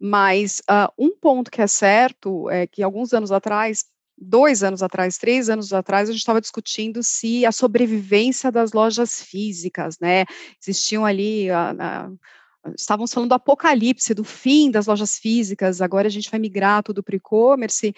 Mas 0.00 0.60
uh, 0.60 0.90
um 0.98 1.14
ponto 1.16 1.50
que 1.50 1.60
é 1.60 1.66
certo 1.66 2.48
é 2.50 2.66
que 2.66 2.82
alguns 2.82 3.12
anos 3.12 3.30
atrás, 3.30 3.84
dois 4.16 4.62
anos 4.62 4.82
atrás, 4.82 5.18
três 5.18 5.50
anos 5.50 5.74
atrás, 5.74 6.08
a 6.08 6.12
gente 6.12 6.20
estava 6.22 6.40
discutindo 6.40 7.02
se 7.02 7.44
a 7.44 7.52
sobrevivência 7.52 8.50
das 8.50 8.72
lojas 8.72 9.22
físicas, 9.22 9.98
né? 10.00 10.24
Existiam 10.60 11.04
ali. 11.04 11.48
Uh, 11.50 12.18
estavam 12.76 13.06
falando 13.06 13.28
do 13.28 13.34
apocalipse, 13.34 14.14
do 14.14 14.24
fim 14.24 14.70
das 14.70 14.86
lojas 14.86 15.18
físicas, 15.18 15.82
agora 15.82 16.08
a 16.08 16.10
gente 16.10 16.30
vai 16.30 16.40
migrar 16.40 16.82
tudo 16.82 17.02
para 17.02 17.12
o 17.12 17.16
e-commerce. 17.16 17.94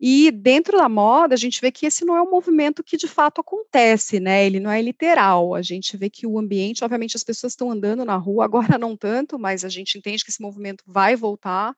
E 0.00 0.30
dentro 0.30 0.76
da 0.76 0.88
moda, 0.88 1.34
a 1.34 1.38
gente 1.38 1.60
vê 1.60 1.70
que 1.70 1.86
esse 1.86 2.04
não 2.04 2.16
é 2.16 2.22
um 2.22 2.30
movimento 2.30 2.82
que 2.82 2.96
de 2.96 3.06
fato 3.06 3.40
acontece, 3.40 4.18
né? 4.18 4.44
Ele 4.44 4.58
não 4.58 4.70
é 4.70 4.82
literal. 4.82 5.54
A 5.54 5.62
gente 5.62 5.96
vê 5.96 6.10
que 6.10 6.26
o 6.26 6.38
ambiente, 6.38 6.82
obviamente, 6.84 7.16
as 7.16 7.24
pessoas 7.24 7.52
estão 7.52 7.70
andando 7.70 8.04
na 8.04 8.16
rua, 8.16 8.44
agora 8.44 8.78
não 8.78 8.96
tanto, 8.96 9.38
mas 9.38 9.64
a 9.64 9.68
gente 9.68 9.96
entende 9.96 10.24
que 10.24 10.30
esse 10.30 10.42
movimento 10.42 10.84
vai 10.86 11.16
voltar. 11.16 11.74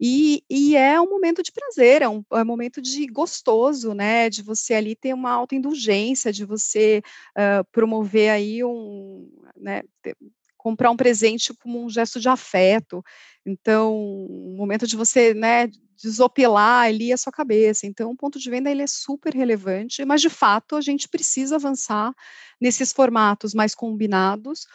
E, 0.00 0.42
e, 0.50 0.76
é 0.76 1.00
um 1.00 1.08
momento 1.08 1.42
de 1.42 1.52
prazer, 1.52 2.02
é 2.02 2.08
um, 2.08 2.24
é 2.32 2.42
um, 2.42 2.44
momento 2.44 2.82
de 2.82 3.06
gostoso, 3.06 3.94
né? 3.94 4.28
De 4.28 4.42
você 4.42 4.74
ali 4.74 4.96
ter 4.96 5.14
uma 5.14 5.30
autoindulgência, 5.30 6.32
de 6.32 6.44
você 6.44 7.00
uh, 7.36 7.64
promover 7.70 8.30
aí 8.30 8.64
um, 8.64 9.30
né, 9.56 9.82
ter, 10.02 10.16
comprar 10.64 10.90
um 10.90 10.96
presente 10.96 11.54
como 11.54 11.84
um 11.84 11.90
gesto 11.90 12.18
de 12.18 12.28
afeto. 12.28 13.04
Então, 13.46 13.94
um 13.94 14.56
momento 14.56 14.86
de 14.86 14.96
você, 14.96 15.34
né, 15.34 15.68
desopilar 15.96 16.86
ali 16.86 17.12
a 17.12 17.16
sua 17.16 17.32
cabeça. 17.32 17.86
Então, 17.86 18.10
o 18.10 18.16
ponto 18.16 18.38
de 18.38 18.50
venda 18.50 18.70
ele 18.70 18.82
é 18.82 18.86
super 18.86 19.34
relevante, 19.34 20.04
mas 20.04 20.20
de 20.20 20.30
fato 20.30 20.76
a 20.76 20.80
gente 20.80 21.08
precisa 21.08 21.56
avançar 21.56 22.12
nesses 22.60 22.92
formatos 22.92 23.54
mais 23.54 23.74
combinados 23.74 24.66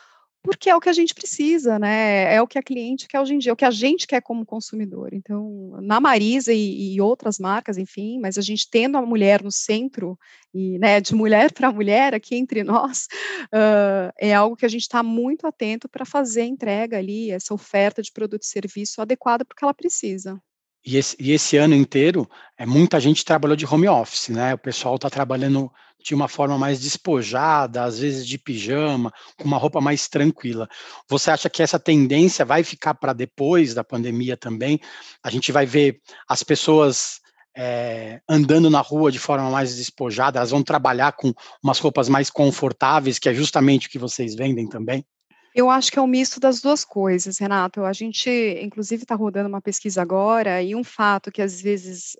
porque 0.41 0.69
é 0.69 0.75
o 0.75 0.79
que 0.79 0.89
a 0.89 0.93
gente 0.93 1.13
precisa, 1.13 1.77
né? 1.77 2.33
É 2.33 2.41
o 2.41 2.47
que 2.47 2.57
a 2.57 2.63
cliente 2.63 3.07
quer 3.07 3.19
hoje 3.19 3.35
em 3.35 3.37
dia, 3.37 3.51
é 3.51 3.53
o 3.53 3.57
que 3.57 3.65
a 3.65 3.71
gente 3.71 4.07
quer 4.07 4.21
como 4.21 4.45
consumidor. 4.45 5.13
Então, 5.13 5.77
na 5.81 5.99
Marisa 5.99 6.53
e, 6.53 6.93
e 6.95 7.01
outras 7.01 7.37
marcas, 7.37 7.77
enfim, 7.77 8.19
mas 8.19 8.37
a 8.37 8.41
gente 8.41 8.69
tendo 8.69 8.97
a 8.97 9.01
mulher 9.01 9.43
no 9.43 9.51
centro 9.51 10.17
e, 10.53 10.79
né, 10.79 11.01
de 11.01 11.13
mulher 11.13 11.51
para 11.53 11.71
mulher 11.71 12.13
aqui 12.13 12.35
entre 12.35 12.63
nós, 12.63 13.07
uh, 13.53 14.11
é 14.17 14.33
algo 14.33 14.55
que 14.55 14.65
a 14.65 14.69
gente 14.69 14.83
está 14.83 15.03
muito 15.03 15.45
atento 15.45 15.89
para 15.89 16.05
fazer 16.05 16.41
a 16.41 16.45
entrega 16.45 16.97
ali, 16.97 17.31
essa 17.31 17.53
oferta 17.53 18.01
de 18.01 18.11
produto 18.11 18.43
e 18.43 18.47
serviço 18.47 19.01
adequada 19.01 19.43
porque 19.43 19.63
ela 19.63 19.73
precisa. 19.73 20.41
E 20.85 20.97
esse, 20.97 21.15
e 21.19 21.31
esse, 21.31 21.57
ano 21.57 21.75
inteiro, 21.75 22.29
é, 22.57 22.65
muita 22.65 22.99
gente 22.99 23.25
trabalhou 23.25 23.55
de 23.55 23.65
home 23.65 23.87
office, 23.87 24.29
né? 24.29 24.53
O 24.53 24.57
pessoal 24.57 24.95
está 24.95 25.09
trabalhando 25.09 25.71
de 26.01 26.15
uma 26.15 26.27
forma 26.27 26.57
mais 26.57 26.79
despojada, 26.79 27.83
às 27.83 27.99
vezes 27.99 28.25
de 28.25 28.37
pijama, 28.37 29.11
com 29.37 29.43
uma 29.43 29.57
roupa 29.57 29.81
mais 29.81 30.07
tranquila. 30.07 30.67
Você 31.09 31.29
acha 31.29 31.49
que 31.49 31.61
essa 31.61 31.77
tendência 31.77 32.45
vai 32.45 32.63
ficar 32.63 32.93
para 32.93 33.11
depois 33.11 33.73
da 33.73 33.83
pandemia 33.83 34.37
também? 34.37 34.79
A 35.21 35.29
gente 35.29 35.51
vai 35.51 35.65
ver 35.65 35.99
as 36.27 36.41
pessoas 36.41 37.19
é, 37.55 38.21
andando 38.29 38.69
na 38.69 38.79
rua 38.79 39.11
de 39.11 39.19
forma 39.19 39.49
mais 39.51 39.75
despojada, 39.75 40.39
elas 40.39 40.51
vão 40.51 40.63
trabalhar 40.63 41.11
com 41.11 41.33
umas 41.61 41.79
roupas 41.79 42.07
mais 42.07 42.29
confortáveis, 42.29 43.19
que 43.19 43.27
é 43.27 43.33
justamente 43.33 43.87
o 43.87 43.89
que 43.89 43.99
vocês 43.99 44.33
vendem 44.35 44.67
também? 44.67 45.05
Eu 45.53 45.69
acho 45.69 45.91
que 45.91 45.99
é 45.99 46.01
um 46.01 46.07
misto 46.07 46.39
das 46.39 46.61
duas 46.61 46.85
coisas, 46.85 47.37
Renato. 47.37 47.83
A 47.83 47.93
gente, 47.93 48.29
inclusive, 48.61 49.03
está 49.03 49.15
rodando 49.15 49.49
uma 49.49 49.61
pesquisa 49.61 50.01
agora, 50.01 50.61
e 50.61 50.75
um 50.75 50.83
fato 50.83 51.31
que 51.31 51.41
às 51.41 51.61
vezes, 51.61 52.15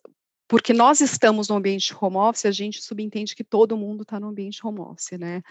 porque 0.48 0.74
nós 0.74 1.00
estamos 1.00 1.48
no 1.48 1.56
ambiente 1.56 1.96
home 2.00 2.18
office, 2.18 2.46
a 2.46 2.52
gente 2.52 2.82
subentende 2.82 3.36
que 3.36 3.44
todo 3.44 3.78
mundo 3.78 4.02
está 4.04 4.20
no 4.20 4.30
ambiente 4.30 4.66
home 4.66 4.80
office, 4.80 5.18
né? 5.20 5.42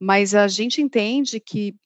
Mas 0.00 0.34
a 0.34 0.48
gente 0.48 0.80
entende 0.80 1.38
que 1.38 1.76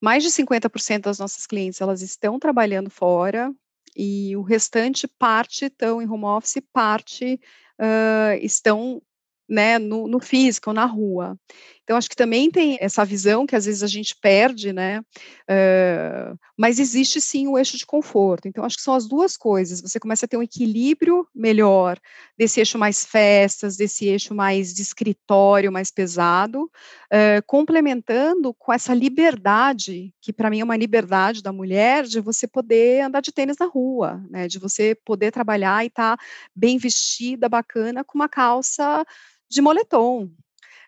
mais 0.00 0.22
de 0.22 0.30
50% 0.30 1.00
das 1.00 1.18
nossas 1.18 1.46
clientes 1.46 1.80
elas 1.80 2.02
estão 2.02 2.38
trabalhando 2.38 2.90
fora 2.90 3.52
e 3.96 4.36
o 4.36 4.42
restante 4.42 5.08
parte 5.08 5.66
estão 5.66 6.02
em 6.02 6.08
home 6.08 6.24
office, 6.24 6.62
parte 6.72 7.40
uh, 7.80 8.36
estão 8.42 9.00
né, 9.48 9.78
no, 9.78 10.08
no, 10.08 10.20
físico, 10.20 10.72
na 10.72 10.84
rua. 10.84 11.38
Então, 11.84 11.98
acho 11.98 12.08
que 12.08 12.16
também 12.16 12.50
tem 12.50 12.78
essa 12.80 13.04
visão 13.04 13.46
que 13.46 13.54
às 13.54 13.66
vezes 13.66 13.82
a 13.82 13.86
gente 13.86 14.16
perde, 14.16 14.72
né? 14.72 15.00
Uh, 15.42 16.38
mas 16.56 16.78
existe 16.78 17.20
sim 17.20 17.46
o 17.46 17.58
eixo 17.58 17.76
de 17.76 17.84
conforto. 17.84 18.48
Então, 18.48 18.64
acho 18.64 18.78
que 18.78 18.82
são 18.82 18.94
as 18.94 19.06
duas 19.06 19.36
coisas. 19.36 19.82
Você 19.82 20.00
começa 20.00 20.24
a 20.24 20.28
ter 20.28 20.38
um 20.38 20.42
equilíbrio 20.42 21.28
melhor 21.34 22.00
desse 22.38 22.58
eixo 22.58 22.78
mais 22.78 23.04
festas, 23.04 23.76
desse 23.76 24.06
eixo 24.06 24.34
mais 24.34 24.72
de 24.72 24.80
escritório, 24.80 25.70
mais 25.70 25.90
pesado, 25.90 26.64
uh, 26.64 27.42
complementando 27.46 28.54
com 28.54 28.72
essa 28.72 28.94
liberdade, 28.94 30.10
que 30.22 30.32
para 30.32 30.48
mim 30.48 30.60
é 30.60 30.64
uma 30.64 30.78
liberdade 30.78 31.42
da 31.42 31.52
mulher, 31.52 32.04
de 32.04 32.18
você 32.18 32.46
poder 32.46 33.02
andar 33.02 33.20
de 33.20 33.30
tênis 33.30 33.58
na 33.60 33.66
rua, 33.66 34.24
né? 34.30 34.48
De 34.48 34.58
você 34.58 34.94
poder 35.04 35.30
trabalhar 35.30 35.84
e 35.84 35.88
estar 35.88 36.16
tá 36.16 36.24
bem 36.56 36.78
vestida, 36.78 37.46
bacana, 37.46 38.02
com 38.02 38.16
uma 38.16 38.28
calça 38.28 39.04
de 39.50 39.60
moletom, 39.60 40.30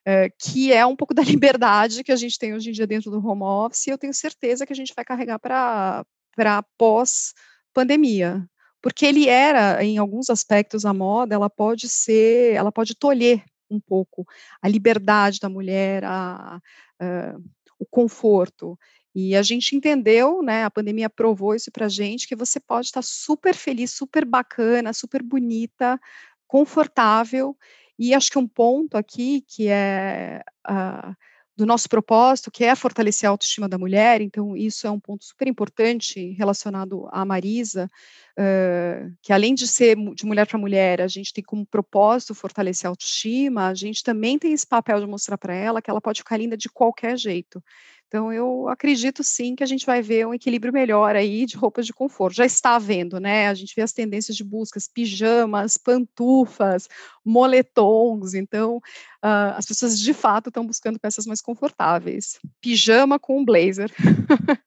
é, 0.07 0.31
que 0.31 0.73
é 0.73 0.87
um 0.87 0.95
pouco 0.95 1.13
da 1.13 1.23
liberdade 1.27 2.05
que 2.05 2.13
a 2.13 2.17
gente 2.17 2.39
tem 2.39 2.55
hoje 2.55 2.71
em 2.71 2.73
dia 2.73 2.87
dentro 2.87 3.11
do 3.11 3.27
home 3.27 3.43
office, 3.43 3.89
e 3.89 3.91
eu 3.91 3.99
tenho 3.99 4.15
certeza 4.15 4.65
que 4.65 4.73
a 4.73 4.77
gente 4.77 4.95
vai 4.95 5.05
carregar 5.05 5.41
para 5.41 6.63
pós-pandemia. 6.79 8.49
Porque 8.81 9.05
ele 9.05 9.29
era, 9.29 9.83
em 9.83 9.99
alguns 9.99 10.31
aspectos, 10.31 10.85
a 10.85 10.95
moda, 10.95 11.35
ela 11.35 11.51
pode 11.51 11.89
ser, 11.89 12.55
ela 12.55 12.71
pode 12.71 12.95
tolher 12.95 13.43
um 13.69 13.81
pouco 13.81 14.25
a 14.63 14.69
liberdade 14.69 15.41
da 15.41 15.49
mulher, 15.49 16.05
a, 16.05 16.61
a, 17.01 17.37
o 17.77 17.85
conforto. 17.85 18.79
E 19.13 19.35
a 19.35 19.43
gente 19.43 19.75
entendeu, 19.75 20.41
né? 20.41 20.63
A 20.63 20.71
pandemia 20.71 21.11
provou 21.11 21.53
isso 21.53 21.73
para 21.73 21.89
gente, 21.89 22.29
que 22.29 22.37
você 22.37 22.61
pode 22.61 22.87
estar 22.87 23.03
super 23.03 23.57
feliz, 23.57 23.91
super 23.91 24.25
bacana, 24.25 24.93
super 24.93 25.21
bonita, 25.21 25.99
confortável 26.47 27.57
e 27.99 28.15
acho 28.15 28.31
que 28.31 28.39
um 28.39 28.47
ponto 28.47 28.97
aqui 28.97 29.43
que 29.47 29.69
é 29.69 30.43
uh, 30.69 31.15
do 31.57 31.65
nosso 31.65 31.89
propósito, 31.89 32.51
que 32.51 32.65
é 32.65 32.75
fortalecer 32.75 33.27
a 33.27 33.31
autoestima 33.31 33.67
da 33.67 33.79
mulher, 33.79 34.21
então 34.21 34.55
isso 34.55 34.87
é 34.87 34.91
um 34.91 35.01
ponto 35.01 35.25
super 35.25 35.49
importante 35.49 36.33
relacionado 36.33 37.09
à 37.11 37.25
Marisa, 37.25 37.91
uh, 38.39 39.11
que 39.23 39.33
além 39.33 39.55
de 39.55 39.67
ser 39.67 39.97
de 40.15 40.27
mulher 40.27 40.47
para 40.47 40.59
mulher, 40.59 41.01
a 41.01 41.09
gente 41.09 41.33
tem 41.33 41.43
como 41.43 41.65
propósito 41.65 42.35
fortalecer 42.35 42.87
a 42.87 42.91
autoestima, 42.91 43.69
a 43.69 43.75
gente 43.75 44.03
também 44.03 44.39
tem 44.39 44.53
esse 44.53 44.67
papel 44.67 45.01
de 45.01 45.07
mostrar 45.07 45.39
para 45.39 45.55
ela 45.55 45.81
que 45.81 45.91
ela 45.91 46.01
pode 46.01 46.21
ficar 46.21 46.37
linda 46.37 46.59
de 46.59 46.69
qualquer 46.69 47.17
jeito. 47.17 47.65
Então, 48.09 48.33
eu 48.33 48.69
acredito 48.69 49.25
sim 49.25 49.57
que 49.57 49.65
a 49.65 49.67
gente 49.67 49.85
vai 49.85 50.01
ver 50.01 50.27
um 50.27 50.35
equilíbrio 50.35 50.73
melhor 50.73 51.17
aí 51.17 51.45
de 51.45 51.57
roupas 51.57 51.85
de 51.85 51.93
conforto. 51.93 52.37
Já 52.37 52.47
está 52.47 52.79
vendo, 52.79 53.19
né? 53.19 53.49
A 53.49 53.55
gente 53.55 53.75
vê 53.75 53.83
as 53.83 53.93
tendências 53.93 54.37
de 54.37 54.45
buscas, 54.45 54.87
pijamas, 54.87 55.77
pantufas, 55.77 56.89
moletons. 57.25 58.35
Então, 58.35 58.77
uh, 58.77 59.57
as 59.57 59.67
pessoas 59.67 59.99
de 59.99 60.15
fato 60.15 60.49
estão 60.49 60.65
buscando 60.65 61.01
peças 61.01 61.27
mais 61.27 61.41
confortáveis. 61.41 62.39
Pijama 62.61 63.19
com 63.19 63.45
blazer. 63.45 63.91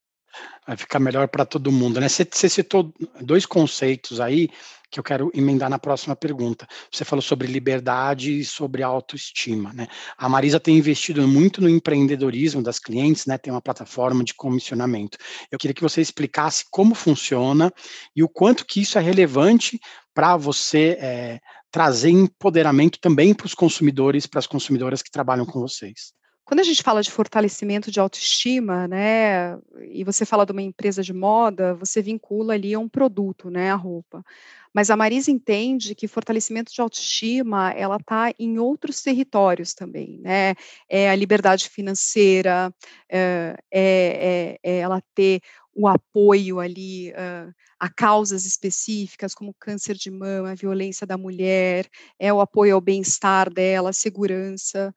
vai 0.67 0.77
ficar 0.77 1.00
melhor 1.00 1.27
para 1.27 1.46
todo 1.46 1.72
mundo, 1.72 2.00
né? 2.00 2.08
Você, 2.08 2.27
você 2.29 2.50
citou 2.50 2.93
dois 3.22 3.46
conceitos 3.46 4.19
aí 4.19 4.50
que 4.89 5.00
eu 5.00 5.03
quero 5.03 5.31
emendar 5.34 5.69
na 5.69 5.77
próxima 5.77 6.15
pergunta. 6.15 6.67
Você 6.91 7.05
falou 7.05 7.22
sobre 7.22 7.48
liberdade 7.48 8.39
e 8.39 8.46
sobre 8.46 8.81
autoestima, 8.81 9.72
né? 9.74 9.88
A 10.17 10.27
Marisa 10.27 10.60
tem 10.60 10.77
investido 10.77 11.27
muito 11.27 11.62
no 11.62 11.69
empreendedorismo 11.69 12.63
das 12.63 12.79
clientes, 12.79 13.25
né? 13.25 13.38
Tem 13.38 13.53
uma 13.53 13.62
plataforma 13.62 14.24
de 14.24 14.34
comissionamento. 14.34 15.17
Eu 15.51 15.60
queria 15.60 15.74
que 15.74 15.81
você 15.81 16.01
explicasse 16.01 16.65
como 16.72 16.96
funciona 16.96 17.72
e 18.15 18.24
o 18.24 18.29
quanto 18.29 18.65
que 18.65 18.81
isso 18.81 18.98
é 18.98 19.01
relevante 19.01 19.79
para 20.13 20.36
você 20.36 20.98
é, 21.00 21.39
trazer 21.72 22.10
empoderamento 22.10 23.00
também 23.00 23.34
para 23.34 23.46
os 23.46 23.53
consumidores, 23.53 24.25
para 24.25 24.39
as 24.39 24.48
consumidoras 24.48 25.01
que 25.01 25.12
trabalham 25.12 25.46
com 25.46 25.60
vocês. 25.60 26.13
Quando 26.50 26.62
a 26.62 26.63
gente 26.63 26.81
fala 26.81 27.03
de 27.03 27.12
fortalecimento 27.12 27.91
de 27.91 28.00
autoestima, 28.00 28.88
né, 28.88 29.55
e 29.91 30.03
você 30.03 30.25
fala 30.25 30.48
de 30.48 30.51
uma 30.51 30.63
empresa 30.63 31.03
de 31.03 31.13
moda, 31.13 31.75
você 31.75 32.01
vincula 32.01 32.55
ali 32.55 32.74
a 32.74 32.79
um 32.79 32.89
produto, 32.89 33.51
né, 33.51 33.69
a 33.69 33.75
roupa. 33.75 34.24
Mas 34.74 34.90
a 34.90 34.96
Marisa 34.96 35.32
entende 35.32 35.96
que 35.96 36.08
fortalecimento 36.08 36.72
de 36.72 36.82
autoestima, 36.82 37.72
ela 37.72 37.98
está 37.98 38.32
em 38.38 38.60
outros 38.60 39.02
territórios 39.02 39.74
também, 39.74 40.20
né? 40.20 40.54
É 40.88 41.10
a 41.10 41.16
liberdade 41.16 41.70
financeira, 41.70 42.74
é, 43.10 43.56
é, 43.72 44.60
é 44.64 44.78
ela 44.80 45.02
ter 45.16 45.42
o 45.74 45.88
apoio 45.88 46.60
ali 46.60 47.14
a 47.80 47.90
causas 47.90 48.46
específicas, 48.46 49.34
como 49.34 49.56
câncer 49.58 49.96
de 49.96 50.12
mama, 50.12 50.56
violência 50.56 51.08
da 51.08 51.18
mulher, 51.18 51.88
é 52.20 52.34
o 52.34 52.42
apoio 52.42 52.76
ao 52.76 52.82
bem-estar 52.82 53.50
dela, 53.52 53.94
segurança. 53.94 54.94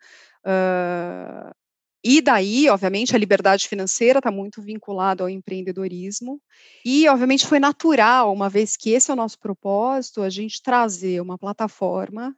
E 2.05 2.21
daí, 2.21 2.69
obviamente, 2.69 3.15
a 3.15 3.19
liberdade 3.19 3.69
financeira 3.69 4.19
está 4.19 4.31
muito 4.31 4.61
vinculada 4.61 5.23
ao 5.23 5.29
empreendedorismo. 5.31 6.41
E, 6.85 7.09
obviamente, 7.09 7.47
foi 7.47 7.61
natural, 7.61 8.33
uma 8.33 8.49
vez 8.49 8.77
que 8.77 8.91
esse 8.91 9.11
é 9.11 9.15
o 9.15 9.17
nosso 9.17 9.39
propósito, 9.39 10.23
a 10.23 10.31
gente 10.31 10.63
trazer 10.63 11.21
uma 11.21 11.39
plataforma 11.39 12.35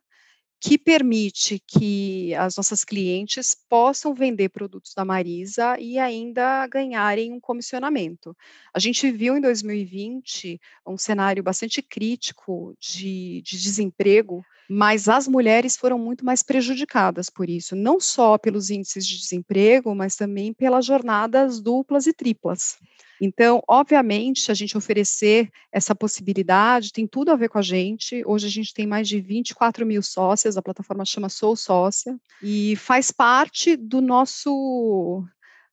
que 0.61 0.78
permite 0.78 1.62
que 1.66 2.35
as 2.37 2.56
nossas 2.56 2.85
clientes 2.85 3.54
possam 3.68 4.14
vender 4.14 4.49
produtos 4.49 4.94
da 4.94 5.04
Marisa 5.04 5.76
e 5.78 5.99
ainda 5.99 6.66
ganharem 6.68 7.35
um 7.35 7.38
comissionamento. 7.38 8.35
A 8.73 8.78
gente 8.78 9.11
viu 9.11 9.37
em 9.37 9.42
2020 9.42 10.59
um 10.87 10.97
cenário 10.97 11.42
bastante 11.42 11.83
crítico 11.83 12.75
de, 12.80 13.42
de 13.42 13.61
desemprego, 13.61 14.42
mas 14.68 15.09
as 15.09 15.28
mulheres 15.28 15.76
foram 15.76 15.99
muito 15.99 16.25
mais 16.25 16.42
prejudicadas 16.42 17.28
por 17.28 17.49
isso, 17.49 17.76
não 17.76 18.00
só 18.00 18.38
pelos 18.38 18.71
índices 18.71 19.06
de 19.06 19.18
desemprego, 19.18 19.94
mas 19.94 20.16
também 20.16 20.52
pelas 20.52 20.87
jornadas 20.87 21.61
duplas 21.61 22.06
e 22.06 22.12
triplas. 22.12 22.76
Então, 23.21 23.62
obviamente, 23.68 24.50
a 24.50 24.54
gente 24.54 24.76
oferecer 24.76 25.49
essa 25.73 25.94
possibilidade 25.94 26.92
tem 26.92 27.06
tudo 27.06 27.30
a 27.30 27.37
ver 27.37 27.49
com 27.49 27.59
a 27.59 27.62
gente. 27.62 28.23
Hoje 28.26 28.47
a 28.47 28.50
gente 28.50 28.75
tem 28.75 28.87
mais 28.87 29.09
de 29.09 29.21
24 29.21 29.87
mil 29.87 30.02
sócias, 30.02 30.56
a 30.56 30.62
plataforma 30.62 31.04
chama 31.04 31.28
Sou 31.28 31.56
Sócia, 31.56 32.18
e 32.42 32.76
faz 32.76 33.11
parte 33.11 33.76
do 33.76 34.00
nosso 34.00 35.25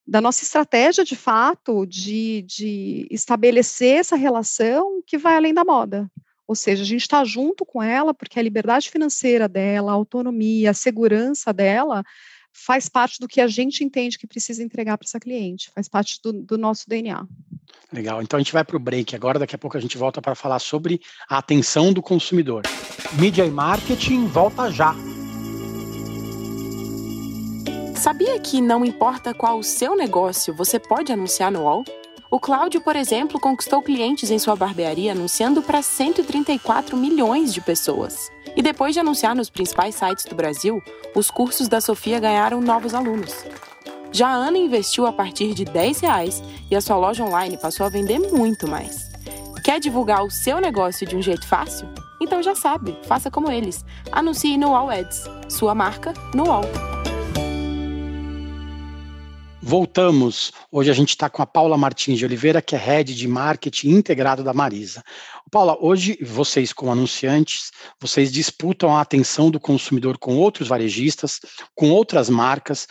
da 0.06 0.20
nossa 0.20 0.44
estratégia 0.44 1.06
de 1.06 1.16
fato 1.16 1.86
de, 1.86 2.42
de 2.42 3.08
estabelecer 3.10 4.00
essa 4.00 4.16
relação 4.16 5.02
que 5.06 5.18
vai 5.18 5.36
além 5.36 5.54
da 5.54 5.64
moda. 5.64 6.10
Ou 6.52 6.56
seja, 6.56 6.84
a 6.84 6.86
gente 6.86 7.04
está 7.04 7.24
junto 7.24 7.66
com 7.66 7.82
ela 7.82 8.14
porque 8.14 8.38
a 8.38 8.44
liberdade 8.44 8.90
financeira 8.90 9.48
dela, 9.48 9.90
a 9.90 9.96
autonomia, 9.96 10.72
a 10.72 10.74
segurança 10.74 11.54
dela 11.54 12.04
faz 12.52 12.90
parte 12.90 13.22
do 13.22 13.28
que 13.30 13.40
a 13.40 13.48
gente 13.48 13.86
entende 13.86 14.20
que 14.20 14.28
precisa 14.28 14.62
entregar 14.62 14.98
para 14.98 15.06
essa 15.06 15.18
cliente, 15.18 15.72
faz 15.74 15.88
parte 15.88 16.20
do, 16.22 16.34
do 16.34 16.58
nosso 16.58 16.90
DNA. 16.90 17.26
Legal, 17.90 18.22
então 18.22 18.36
a 18.36 18.42
gente 18.42 18.52
vai 18.52 18.66
para 18.66 18.76
o 18.76 18.80
break 18.82 19.16
agora, 19.16 19.40
daqui 19.40 19.56
a 19.56 19.58
pouco 19.58 19.78
a 19.78 19.80
gente 19.80 19.98
volta 19.98 20.22
para 20.22 20.36
falar 20.36 20.60
sobre 20.60 21.00
a 21.30 21.38
atenção 21.38 21.94
do 21.94 22.02
consumidor. 22.02 22.64
Mídia 23.14 23.46
e 23.46 23.50
marketing 23.50 24.26
volta 24.26 24.70
já. 24.70 24.94
Sabia 27.96 28.38
que 28.42 28.60
não 28.60 28.84
importa 28.84 29.34
qual 29.34 29.58
o 29.58 29.64
seu 29.64 29.96
negócio, 29.96 30.54
você 30.54 30.78
pode 30.78 31.14
anunciar 31.14 31.50
no 31.50 31.62
UOL? 31.62 31.86
O 32.32 32.40
Cláudio, 32.40 32.80
por 32.80 32.96
exemplo, 32.96 33.38
conquistou 33.42 33.82
clientes 33.82 34.32
em 34.32 34.40
sua 34.40 34.56
barbearia 34.56 35.12
anunciando 35.12 35.62
para 35.62 35.82
134 35.82 36.96
milhões 36.96 37.54
de 37.54 37.60
pessoas. 37.60 38.32
E 38.56 38.62
depois 38.62 38.94
de 38.94 39.02
anunciar 39.02 39.36
nos 39.36 39.50
principais 39.50 39.96
sites 39.96 40.24
do 40.24 40.34
Brasil, 40.34 40.82
os 41.14 41.30
cursos 41.30 41.68
da 41.68 41.82
Sofia 41.82 42.22
ganharam 42.22 42.62
novos 42.62 42.94
alunos. 42.94 43.36
Já 44.14 44.30
a 44.30 44.36
Ana 44.36 44.58
investiu 44.58 45.06
a 45.06 45.12
partir 45.12 45.54
de 45.54 45.66
10 45.66 46.00
reais 46.00 46.42
e 46.70 46.76
a 46.76 46.80
sua 46.80 46.96
loja 46.96 47.22
online 47.22 47.58
passou 47.58 47.86
a 47.86 47.90
vender 47.90 48.20
muito 48.20 48.66
mais. 48.66 49.12
Quer 49.62 49.82
divulgar 49.82 50.24
o 50.24 50.32
seu 50.32 50.62
negócio 50.62 51.06
de 51.06 51.18
um 51.18 51.22
jeito 51.22 51.46
fácil? 51.46 51.86
Então 52.22 52.42
já 52.42 52.56
sabe, 52.56 52.98
faça 53.04 53.30
como 53.30 53.52
eles. 53.52 53.84
Anuncie 54.10 54.58
no 54.58 54.74
All 54.74 54.90
Ads, 54.90 55.26
sua 55.50 55.76
marca 55.76 56.14
no 56.34 56.50
All. 56.50 57.01
Voltamos. 59.72 60.52
Hoje 60.70 60.92
a 60.92 60.94
gente 60.94 61.12
está 61.12 61.30
com 61.30 61.42
a 61.42 61.46
Paula 61.46 61.78
Martins 61.78 62.20
de 62.20 62.26
Oliveira, 62.26 62.62
que 62.62 62.76
é 62.76 62.78
head 62.78 63.16
de 63.16 63.26
marketing 63.26 63.92
integrado 63.92 64.44
da 64.44 64.54
Marisa. 64.54 65.02
Paula, 65.50 65.78
hoje 65.80 66.18
vocês, 66.22 66.74
como 66.74 66.92
anunciantes, 66.92 67.72
vocês 67.98 68.34
disputam 68.34 68.94
a 68.94 69.00
atenção 69.00 69.50
do 69.50 69.62
consumidor 69.62 70.18
com 70.18 70.36
outros 70.36 70.68
varejistas, 70.68 71.40
com 71.74 71.90
outras 71.90 72.28
marcas, 72.30 72.86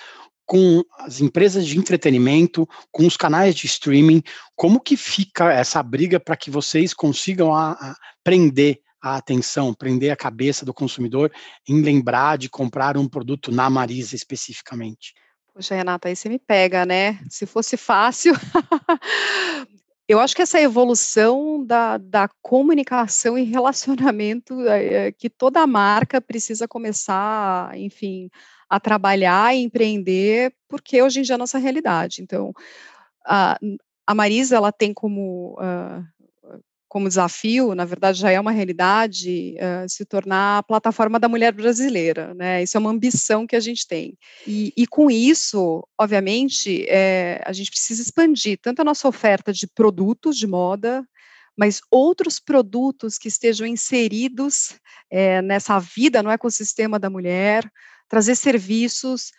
com 0.46 0.82
as 1.00 1.20
empresas 1.20 1.66
de 1.66 1.76
entretenimento, 1.76 2.66
com 2.90 3.06
os 3.06 3.14
canais 3.14 3.54
de 3.54 3.66
streaming. 3.66 4.22
Como 4.56 4.80
que 4.80 4.96
fica 4.96 5.52
essa 5.52 5.82
briga 5.82 6.18
para 6.18 6.34
que 6.34 6.50
vocês 6.50 6.94
consigam 6.94 7.54
a, 7.54 7.72
a 7.72 7.94
prender 8.24 8.80
a 9.02 9.16
atenção, 9.16 9.74
prender 9.74 10.12
a 10.12 10.16
cabeça 10.16 10.64
do 10.64 10.72
consumidor 10.72 11.30
em 11.68 11.82
lembrar 11.82 12.38
de 12.38 12.48
comprar 12.48 12.96
um 12.96 13.06
produto 13.06 13.52
na 13.52 13.68
Marisa 13.68 14.16
especificamente? 14.16 15.12
Poxa, 15.52 15.74
Renata, 15.74 16.08
aí 16.08 16.16
você 16.16 16.28
me 16.28 16.38
pega, 16.38 16.86
né? 16.86 17.18
Se 17.28 17.46
fosse 17.46 17.76
fácil. 17.76 18.32
Eu 20.08 20.18
acho 20.18 20.34
que 20.34 20.42
essa 20.42 20.60
evolução 20.60 21.64
da, 21.64 21.96
da 21.96 22.28
comunicação 22.42 23.38
e 23.38 23.44
relacionamento 23.44 24.60
é, 24.66 25.12
que 25.16 25.30
toda 25.30 25.64
marca 25.68 26.20
precisa 26.20 26.66
começar, 26.66 27.78
enfim, 27.78 28.28
a 28.68 28.80
trabalhar 28.80 29.54
e 29.54 29.62
empreender, 29.62 30.52
porque 30.68 31.00
hoje 31.00 31.20
em 31.20 31.22
dia 31.22 31.34
é 31.34 31.36
a 31.36 31.38
nossa 31.38 31.58
realidade. 31.58 32.22
Então, 32.22 32.52
a, 33.24 33.56
a 34.04 34.14
Marisa, 34.14 34.56
ela 34.56 34.72
tem 34.72 34.92
como 34.92 35.56
uh, 35.60 36.04
como 36.90 37.08
desafio, 37.08 37.72
na 37.72 37.84
verdade 37.84 38.18
já 38.18 38.32
é 38.32 38.40
uma 38.40 38.50
realidade, 38.50 39.54
uh, 39.54 39.88
se 39.88 40.04
tornar 40.04 40.58
a 40.58 40.62
plataforma 40.64 41.20
da 41.20 41.28
mulher 41.28 41.52
brasileira, 41.52 42.34
né? 42.34 42.64
Isso 42.64 42.76
é 42.76 42.80
uma 42.80 42.90
ambição 42.90 43.46
que 43.46 43.54
a 43.54 43.60
gente 43.60 43.86
tem. 43.86 44.18
E, 44.44 44.72
e 44.76 44.88
com 44.88 45.08
isso, 45.08 45.86
obviamente, 45.96 46.84
é, 46.88 47.40
a 47.46 47.52
gente 47.52 47.70
precisa 47.70 48.02
expandir 48.02 48.58
tanto 48.60 48.80
a 48.80 48.84
nossa 48.84 49.06
oferta 49.06 49.52
de 49.52 49.68
produtos 49.68 50.36
de 50.36 50.48
moda, 50.48 51.06
mas 51.56 51.80
outros 51.92 52.40
produtos 52.40 53.18
que 53.18 53.28
estejam 53.28 53.68
inseridos 53.68 54.74
é, 55.08 55.40
nessa 55.42 55.78
vida, 55.78 56.24
no 56.24 56.30
ecossistema 56.30 56.98
da 56.98 57.08
mulher, 57.08 57.70
trazer 58.08 58.34
serviços, 58.34 59.30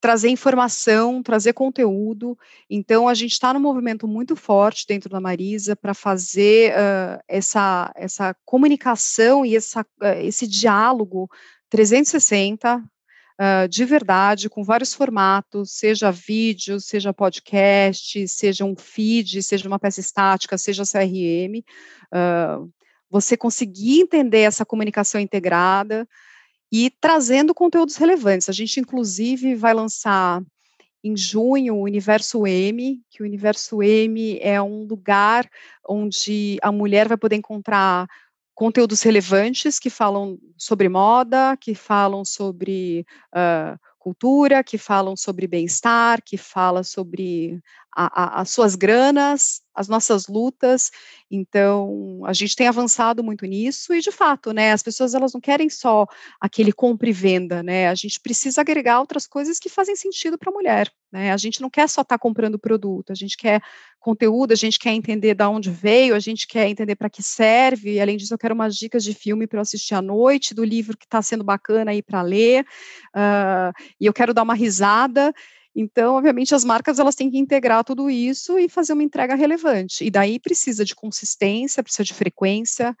trazer 0.00 0.28
informação, 0.28 1.22
trazer 1.22 1.52
conteúdo. 1.52 2.38
Então, 2.70 3.08
a 3.08 3.14
gente 3.14 3.32
está 3.32 3.52
num 3.52 3.60
movimento 3.60 4.06
muito 4.06 4.36
forte 4.36 4.86
dentro 4.86 5.10
da 5.10 5.20
Marisa 5.20 5.74
para 5.74 5.94
fazer 5.94 6.72
uh, 6.72 7.22
essa, 7.26 7.92
essa 7.96 8.36
comunicação 8.44 9.44
e 9.44 9.56
essa, 9.56 9.82
uh, 9.82 10.06
esse 10.22 10.46
diálogo 10.46 11.28
360 11.68 12.78
uh, 12.78 13.68
de 13.68 13.84
verdade, 13.84 14.48
com 14.48 14.62
vários 14.62 14.94
formatos, 14.94 15.72
seja 15.72 16.12
vídeo, 16.12 16.80
seja 16.80 17.12
podcast, 17.12 18.28
seja 18.28 18.64
um 18.64 18.76
feed, 18.76 19.42
seja 19.42 19.66
uma 19.66 19.80
peça 19.80 20.00
estática, 20.00 20.56
seja 20.56 20.84
CRM. 20.84 21.64
você 23.10 23.36
conseguir 23.36 24.02
entender 24.02 24.42
essa 24.42 24.64
comunicação 24.64 25.20
integrada, 25.20 26.06
e 26.70 26.90
trazendo 27.00 27.54
conteúdos 27.54 27.96
relevantes. 27.96 28.48
A 28.48 28.52
gente, 28.52 28.80
inclusive, 28.80 29.54
vai 29.54 29.74
lançar 29.74 30.42
em 31.02 31.16
junho 31.16 31.76
o 31.76 31.82
Universo 31.82 32.46
M, 32.46 33.00
que 33.10 33.22
o 33.22 33.26
Universo 33.26 33.82
M 33.82 34.38
é 34.40 34.60
um 34.60 34.84
lugar 34.84 35.48
onde 35.88 36.58
a 36.62 36.72
mulher 36.72 37.08
vai 37.08 37.16
poder 37.16 37.36
encontrar 37.36 38.06
conteúdos 38.54 39.02
relevantes 39.02 39.78
que 39.78 39.88
falam 39.88 40.36
sobre 40.56 40.88
moda, 40.88 41.56
que 41.56 41.76
falam 41.76 42.24
sobre 42.24 43.06
uh, 43.32 43.78
cultura, 43.98 44.64
que 44.64 44.76
falam 44.76 45.14
sobre 45.16 45.46
bem-estar, 45.46 46.20
que 46.24 46.36
fala 46.36 46.82
sobre 46.82 47.60
a, 47.98 48.38
a, 48.38 48.40
as 48.42 48.50
suas 48.50 48.76
granas, 48.76 49.60
as 49.74 49.88
nossas 49.88 50.28
lutas. 50.28 50.92
Então, 51.28 52.20
a 52.24 52.32
gente 52.32 52.54
tem 52.54 52.68
avançado 52.68 53.24
muito 53.24 53.44
nisso 53.44 53.92
e, 53.92 54.00
de 54.00 54.12
fato, 54.12 54.52
né, 54.52 54.70
as 54.70 54.84
pessoas 54.84 55.14
elas 55.14 55.32
não 55.32 55.40
querem 55.40 55.68
só 55.68 56.06
aquele 56.40 56.72
compra 56.72 57.08
e 57.08 57.12
venda, 57.12 57.60
né? 57.60 57.88
A 57.88 57.96
gente 57.96 58.20
precisa 58.20 58.60
agregar 58.60 59.00
outras 59.00 59.26
coisas 59.26 59.58
que 59.58 59.68
fazem 59.68 59.96
sentido 59.96 60.38
para 60.38 60.50
a 60.50 60.54
mulher, 60.54 60.88
né? 61.10 61.32
A 61.32 61.36
gente 61.36 61.60
não 61.60 61.68
quer 61.68 61.88
só 61.88 62.02
estar 62.02 62.16
tá 62.16 62.22
comprando 62.22 62.56
produto, 62.56 63.10
a 63.10 63.16
gente 63.16 63.36
quer 63.36 63.60
conteúdo, 63.98 64.52
a 64.52 64.56
gente 64.56 64.78
quer 64.78 64.92
entender 64.92 65.34
de 65.34 65.44
onde 65.44 65.68
veio, 65.68 66.14
a 66.14 66.20
gente 66.20 66.46
quer 66.46 66.68
entender 66.68 66.94
para 66.94 67.10
que 67.10 67.22
serve. 67.22 67.94
E, 67.94 68.00
além 68.00 68.16
disso, 68.16 68.32
eu 68.32 68.38
quero 68.38 68.54
umas 68.54 68.76
dicas 68.76 69.02
de 69.02 69.12
filme 69.12 69.44
para 69.44 69.60
assistir 69.60 69.96
à 69.96 70.02
noite, 70.02 70.54
do 70.54 70.62
livro 70.62 70.96
que 70.96 71.04
está 71.04 71.20
sendo 71.20 71.42
bacana 71.42 71.90
aí 71.90 72.00
para 72.00 72.22
ler. 72.22 72.64
Uh, 73.12 73.74
e 74.00 74.06
eu 74.06 74.12
quero 74.12 74.32
dar 74.32 74.44
uma 74.44 74.54
risada. 74.54 75.34
Então, 75.74 76.16
obviamente, 76.16 76.54
as 76.54 76.64
marcas 76.64 76.98
elas 76.98 77.14
têm 77.14 77.30
que 77.30 77.38
integrar 77.38 77.84
tudo 77.84 78.10
isso 78.10 78.58
e 78.58 78.68
fazer 78.68 78.92
uma 78.94 79.02
entrega 79.02 79.34
relevante. 79.34 80.04
E 80.04 80.10
daí 80.10 80.40
precisa 80.40 80.84
de 80.84 80.94
consistência, 80.94 81.82
precisa 81.82 82.04
de 82.04 82.14
frequência, 82.14 82.96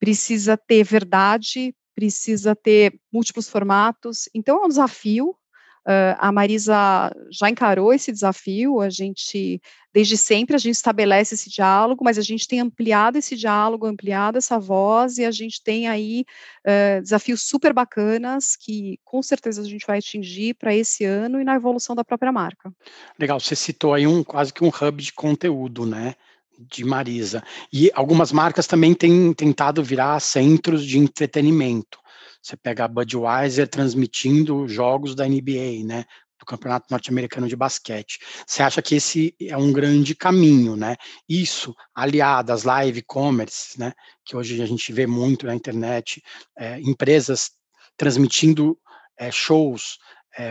precisa 0.00 0.56
ter 0.56 0.84
verdade, 0.84 1.74
precisa 1.94 2.56
ter 2.56 2.98
múltiplos 3.12 3.48
formatos. 3.48 4.28
Então, 4.34 4.62
é 4.62 4.66
um 4.66 4.68
desafio. 4.68 5.36
Uh, 5.86 6.16
a 6.18 6.32
Marisa 6.32 7.12
já 7.30 7.50
encarou 7.50 7.92
esse 7.92 8.10
desafio, 8.10 8.80
a 8.80 8.88
gente, 8.88 9.60
desde 9.92 10.16
sempre, 10.16 10.56
a 10.56 10.58
gente 10.58 10.74
estabelece 10.74 11.34
esse 11.34 11.50
diálogo, 11.50 12.02
mas 12.02 12.16
a 12.16 12.22
gente 12.22 12.48
tem 12.48 12.60
ampliado 12.60 13.18
esse 13.18 13.36
diálogo, 13.36 13.86
ampliado 13.86 14.38
essa 14.38 14.58
voz, 14.58 15.18
e 15.18 15.24
a 15.24 15.30
gente 15.30 15.62
tem 15.62 15.86
aí 15.86 16.24
uh, 16.66 17.02
desafios 17.02 17.42
super 17.42 17.74
bacanas 17.74 18.56
que 18.56 18.98
com 19.04 19.22
certeza 19.22 19.60
a 19.60 19.64
gente 19.64 19.86
vai 19.86 19.98
atingir 19.98 20.54
para 20.54 20.74
esse 20.74 21.04
ano 21.04 21.40
e 21.40 21.44
na 21.44 21.54
evolução 21.54 21.94
da 21.94 22.04
própria 22.04 22.32
marca. 22.32 22.72
Legal, 23.18 23.38
você 23.38 23.54
citou 23.54 23.92
aí 23.92 24.06
um 24.06 24.24
quase 24.24 24.52
que 24.52 24.64
um 24.64 24.68
hub 24.68 25.02
de 25.02 25.12
conteúdo, 25.12 25.84
né? 25.84 26.14
de 26.56 26.84
Marisa. 26.84 27.42
E 27.72 27.90
algumas 27.94 28.30
marcas 28.30 28.66
também 28.66 28.94
têm 28.94 29.32
tentado 29.32 29.82
virar 29.82 30.20
centros 30.20 30.84
de 30.86 30.98
entretenimento. 30.98 31.98
Você 32.44 32.58
pega 32.58 32.84
a 32.84 32.88
Budweiser 32.88 33.66
transmitindo 33.66 34.68
jogos 34.68 35.14
da 35.14 35.26
NBA, 35.26 35.82
né? 35.82 36.04
Do 36.38 36.44
Campeonato 36.44 36.88
Norte-Americano 36.90 37.48
de 37.48 37.56
Basquete. 37.56 38.18
Você 38.46 38.62
acha 38.62 38.82
que 38.82 38.96
esse 38.96 39.34
é 39.40 39.56
um 39.56 39.72
grande 39.72 40.14
caminho, 40.14 40.76
né? 40.76 40.96
Isso, 41.26 41.74
aliado 41.94 42.52
às 42.52 42.64
live 42.64 43.00
commerce, 43.00 43.80
né? 43.80 43.94
Que 44.22 44.36
hoje 44.36 44.60
a 44.60 44.66
gente 44.66 44.92
vê 44.92 45.06
muito 45.06 45.46
na 45.46 45.54
internet, 45.54 46.22
é, 46.58 46.78
empresas 46.80 47.52
transmitindo 47.96 48.78
é, 49.16 49.30
shows 49.30 49.96
é, 50.36 50.50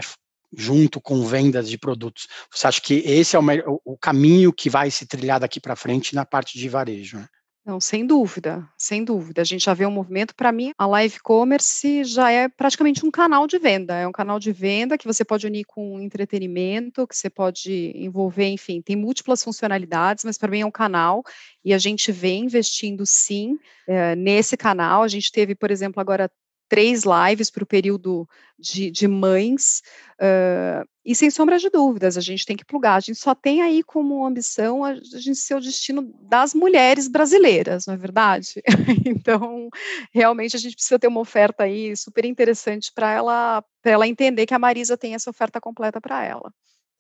junto 0.51 0.99
com 0.99 1.23
vendas 1.27 1.69
de 1.69 1.77
produtos. 1.77 2.27
Você 2.51 2.65
acha 2.65 2.81
que 2.81 2.95
esse 3.05 3.35
é 3.35 3.39
o, 3.39 3.79
o 3.85 3.97
caminho 3.99 4.51
que 4.51 4.67
vai 4.67 4.89
se 4.89 5.05
trilhar 5.05 5.39
daqui 5.39 5.59
para 5.59 5.75
frente 5.75 6.15
na 6.15 6.25
parte 6.25 6.57
de 6.57 6.67
varejo? 6.67 7.19
Né? 7.19 7.27
Não, 7.65 7.79
sem 7.79 8.05
dúvida, 8.05 8.67
sem 8.77 9.05
dúvida. 9.05 9.41
A 9.41 9.45
gente 9.45 9.63
já 9.63 9.73
vê 9.73 9.85
um 9.85 9.91
movimento, 9.91 10.35
para 10.35 10.51
mim, 10.51 10.73
a 10.77 10.85
live 10.85 11.17
commerce 11.21 12.03
já 12.03 12.29
é 12.29 12.49
praticamente 12.49 13.05
um 13.05 13.11
canal 13.11 13.47
de 13.47 13.57
venda. 13.57 13.95
É 13.95 14.05
um 14.05 14.11
canal 14.11 14.37
de 14.37 14.51
venda 14.51 14.97
que 14.97 15.07
você 15.07 15.23
pode 15.23 15.47
unir 15.47 15.63
com 15.63 15.97
entretenimento, 16.01 17.07
que 17.07 17.15
você 17.15 17.29
pode 17.29 17.93
envolver, 17.95 18.49
enfim, 18.49 18.81
tem 18.81 18.97
múltiplas 18.97 19.41
funcionalidades, 19.41 20.25
mas 20.25 20.37
para 20.37 20.51
mim 20.51 20.59
é 20.59 20.65
um 20.65 20.71
canal 20.71 21.23
e 21.63 21.73
a 21.73 21.77
gente 21.77 22.11
vem 22.11 22.43
investindo 22.43 23.05
sim 23.05 23.57
é, 23.87 24.13
nesse 24.13 24.57
canal. 24.57 25.01
A 25.01 25.07
gente 25.07 25.31
teve, 25.31 25.55
por 25.55 25.71
exemplo, 25.71 26.01
agora 26.01 26.29
três 26.73 27.03
lives 27.03 27.51
para 27.51 27.63
o 27.63 27.67
período 27.67 28.27
de, 28.57 28.89
de 28.89 29.07
mães, 29.07 29.83
uh, 30.19 30.83
e 31.05 31.13
sem 31.13 31.29
sombra 31.29 31.59
de 31.59 31.69
dúvidas, 31.69 32.17
a 32.17 32.21
gente 32.21 32.47
tem 32.47 32.57
que 32.57 32.65
plugar, 32.65 32.95
a 32.95 32.99
gente 32.99 33.19
só 33.19 33.35
tem 33.35 33.61
aí 33.61 33.83
como 33.83 34.25
ambição 34.25 34.83
a, 34.83 34.95
gente 34.95 35.35
ser 35.35 35.53
o 35.53 35.59
destino 35.59 36.11
das 36.19 36.55
mulheres 36.55 37.07
brasileiras, 37.07 37.85
não 37.85 37.93
é 37.93 37.97
verdade? 37.97 38.55
então, 39.05 39.69
realmente 40.11 40.55
a 40.55 40.59
gente 40.59 40.73
precisa 40.73 40.97
ter 40.97 41.05
uma 41.05 41.19
oferta 41.19 41.63
aí 41.63 41.95
super 41.95 42.25
interessante 42.25 42.91
para 42.91 43.11
ela, 43.11 43.63
ela 43.83 44.07
entender 44.07 44.47
que 44.47 44.55
a 44.55 44.59
Marisa 44.59 44.97
tem 44.97 45.13
essa 45.13 45.29
oferta 45.29 45.61
completa 45.61 46.01
para 46.01 46.25
ela 46.25 46.51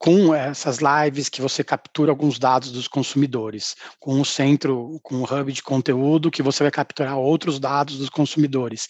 com 0.03 0.35
essas 0.35 0.79
lives 0.79 1.29
que 1.29 1.41
você 1.41 1.63
captura 1.63 2.11
alguns 2.11 2.37
dados 2.37 2.73
dos 2.73 2.89
consumidores, 2.89 3.73
com 4.01 4.19
o 4.19 4.25
centro, 4.25 4.99
com 5.01 5.21
o 5.21 5.23
hub 5.23 5.53
de 5.53 5.63
conteúdo 5.63 6.29
que 6.29 6.43
você 6.43 6.61
vai 6.61 6.71
capturar 6.71 7.17
outros 7.17 7.57
dados 7.57 7.97
dos 7.99 8.09
consumidores. 8.09 8.89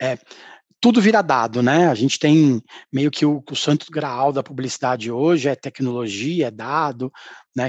É, 0.00 0.18
tudo 0.80 1.02
vira 1.02 1.20
dado, 1.20 1.62
né? 1.62 1.88
A 1.88 1.94
gente 1.94 2.18
tem 2.18 2.62
meio 2.90 3.10
que 3.10 3.26
o, 3.26 3.44
o 3.50 3.54
santo 3.54 3.84
graal 3.90 4.32
da 4.32 4.42
publicidade 4.42 5.12
hoje 5.12 5.50
é 5.50 5.54
tecnologia, 5.54 6.46
é 6.46 6.50
dado, 6.50 7.12
né? 7.54 7.68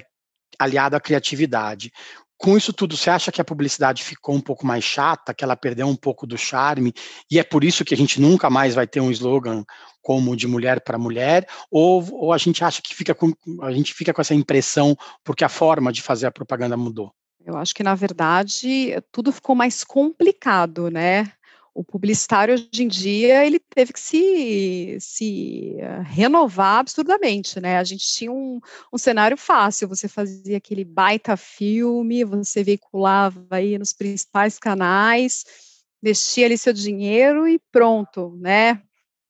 Aliado 0.58 0.96
à 0.96 1.02
criatividade. 1.02 1.92
Com 2.38 2.58
isso 2.58 2.74
tudo, 2.74 2.98
você 2.98 3.10
acha 3.10 3.32
que 3.32 3.40
a 3.40 3.46
publicidade 3.46 4.04
ficou 4.04 4.36
um 4.36 4.42
pouco 4.42 4.66
mais 4.66 4.84
chata, 4.84 5.34
que 5.34 5.44
ela 5.44 5.56
perdeu 5.56 5.88
um 5.88 5.96
pouco 5.96 6.28
do 6.28 6.38
charme, 6.38 6.94
e 7.32 7.40
é 7.40 7.44
por 7.44 7.64
isso 7.64 7.86
que 7.86 7.94
a 7.94 7.98
gente 7.98 8.20
nunca 8.20 8.50
mais 8.50 8.76
vai 8.76 8.86
ter 8.86 9.00
um 9.00 9.10
slogan 9.10 9.64
como 10.02 10.36
de 10.36 10.48
mulher 10.48 10.82
para 10.82 10.98
mulher, 10.98 11.48
ou, 11.72 12.06
ou 12.14 12.34
a 12.34 12.38
gente 12.38 12.64
acha 12.64 12.82
que 12.82 12.94
fica 12.94 13.16
com, 13.16 13.34
a 13.62 13.72
gente 13.72 13.94
fica 13.94 14.14
com 14.14 14.22
essa 14.22 14.36
impressão 14.36 14.96
porque 15.24 15.44
a 15.44 15.50
forma 15.50 15.92
de 15.92 16.02
fazer 16.02 16.28
a 16.28 16.32
propaganda 16.32 16.76
mudou? 16.76 17.12
Eu 17.46 17.56
acho 17.58 17.76
que, 17.76 17.84
na 17.84 17.94
verdade, 17.94 18.96
tudo 19.12 19.32
ficou 19.32 19.56
mais 19.56 19.84
complicado, 19.84 20.90
né? 20.90 21.32
O 21.76 21.84
publicitário 21.84 22.54
hoje 22.54 22.70
em 22.80 22.88
dia 22.88 23.46
ele 23.46 23.60
teve 23.60 23.92
que 23.92 24.00
se, 24.00 24.98
se 25.02 25.76
eh, 25.78 26.02
renovar 26.06 26.80
absurdamente, 26.80 27.60
né? 27.60 27.78
A 27.78 27.84
gente 27.84 28.08
tinha 28.08 28.32
um, 28.32 28.62
um 28.94 28.98
cenário 28.98 29.36
fácil, 29.36 29.90
você 29.90 30.08
fazia 30.08 30.56
aquele 30.56 30.86
baita 30.86 31.36
filme, 31.36 32.24
você 32.24 32.64
veiculava 32.64 33.46
aí 33.52 33.78
nos 33.78 33.92
principais 33.92 34.58
canais, 34.58 35.44
investia 36.02 36.46
ali 36.46 36.58
seu 36.58 36.72
dinheiro 36.72 37.46
e 37.46 37.60
pronto, 37.74 38.38
né? 38.38 38.82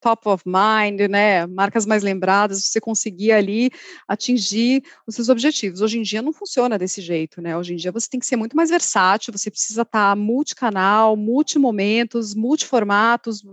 Top 0.06 0.30
of 0.30 0.44
mind, 0.46 1.02
né, 1.10 1.48
marcas 1.48 1.84
mais 1.84 2.04
lembradas, 2.04 2.64
você 2.64 2.80
conseguia 2.80 3.38
ali 3.38 3.72
atingir 4.08 4.84
os 5.08 5.16
seus 5.16 5.30
objetivos. 5.30 5.82
Hoje 5.82 5.98
em 5.98 6.04
dia 6.04 6.22
não 6.22 6.32
funciona 6.32 6.78
desse 6.78 7.02
jeito, 7.02 7.42
né? 7.42 7.58
Hoje 7.58 7.74
em 7.74 7.76
dia 7.76 7.92
você 7.92 8.08
tem 8.08 8.20
que 8.20 8.26
ser 8.28 8.36
muito 8.36 8.56
mais 8.56 8.70
versátil, 8.70 9.34
você 9.34 9.50
precisa 9.50 9.82
estar 9.82 10.16
multicanal, 10.16 11.18
multimomentos, 11.18 12.36
multiformatos, 12.36 13.44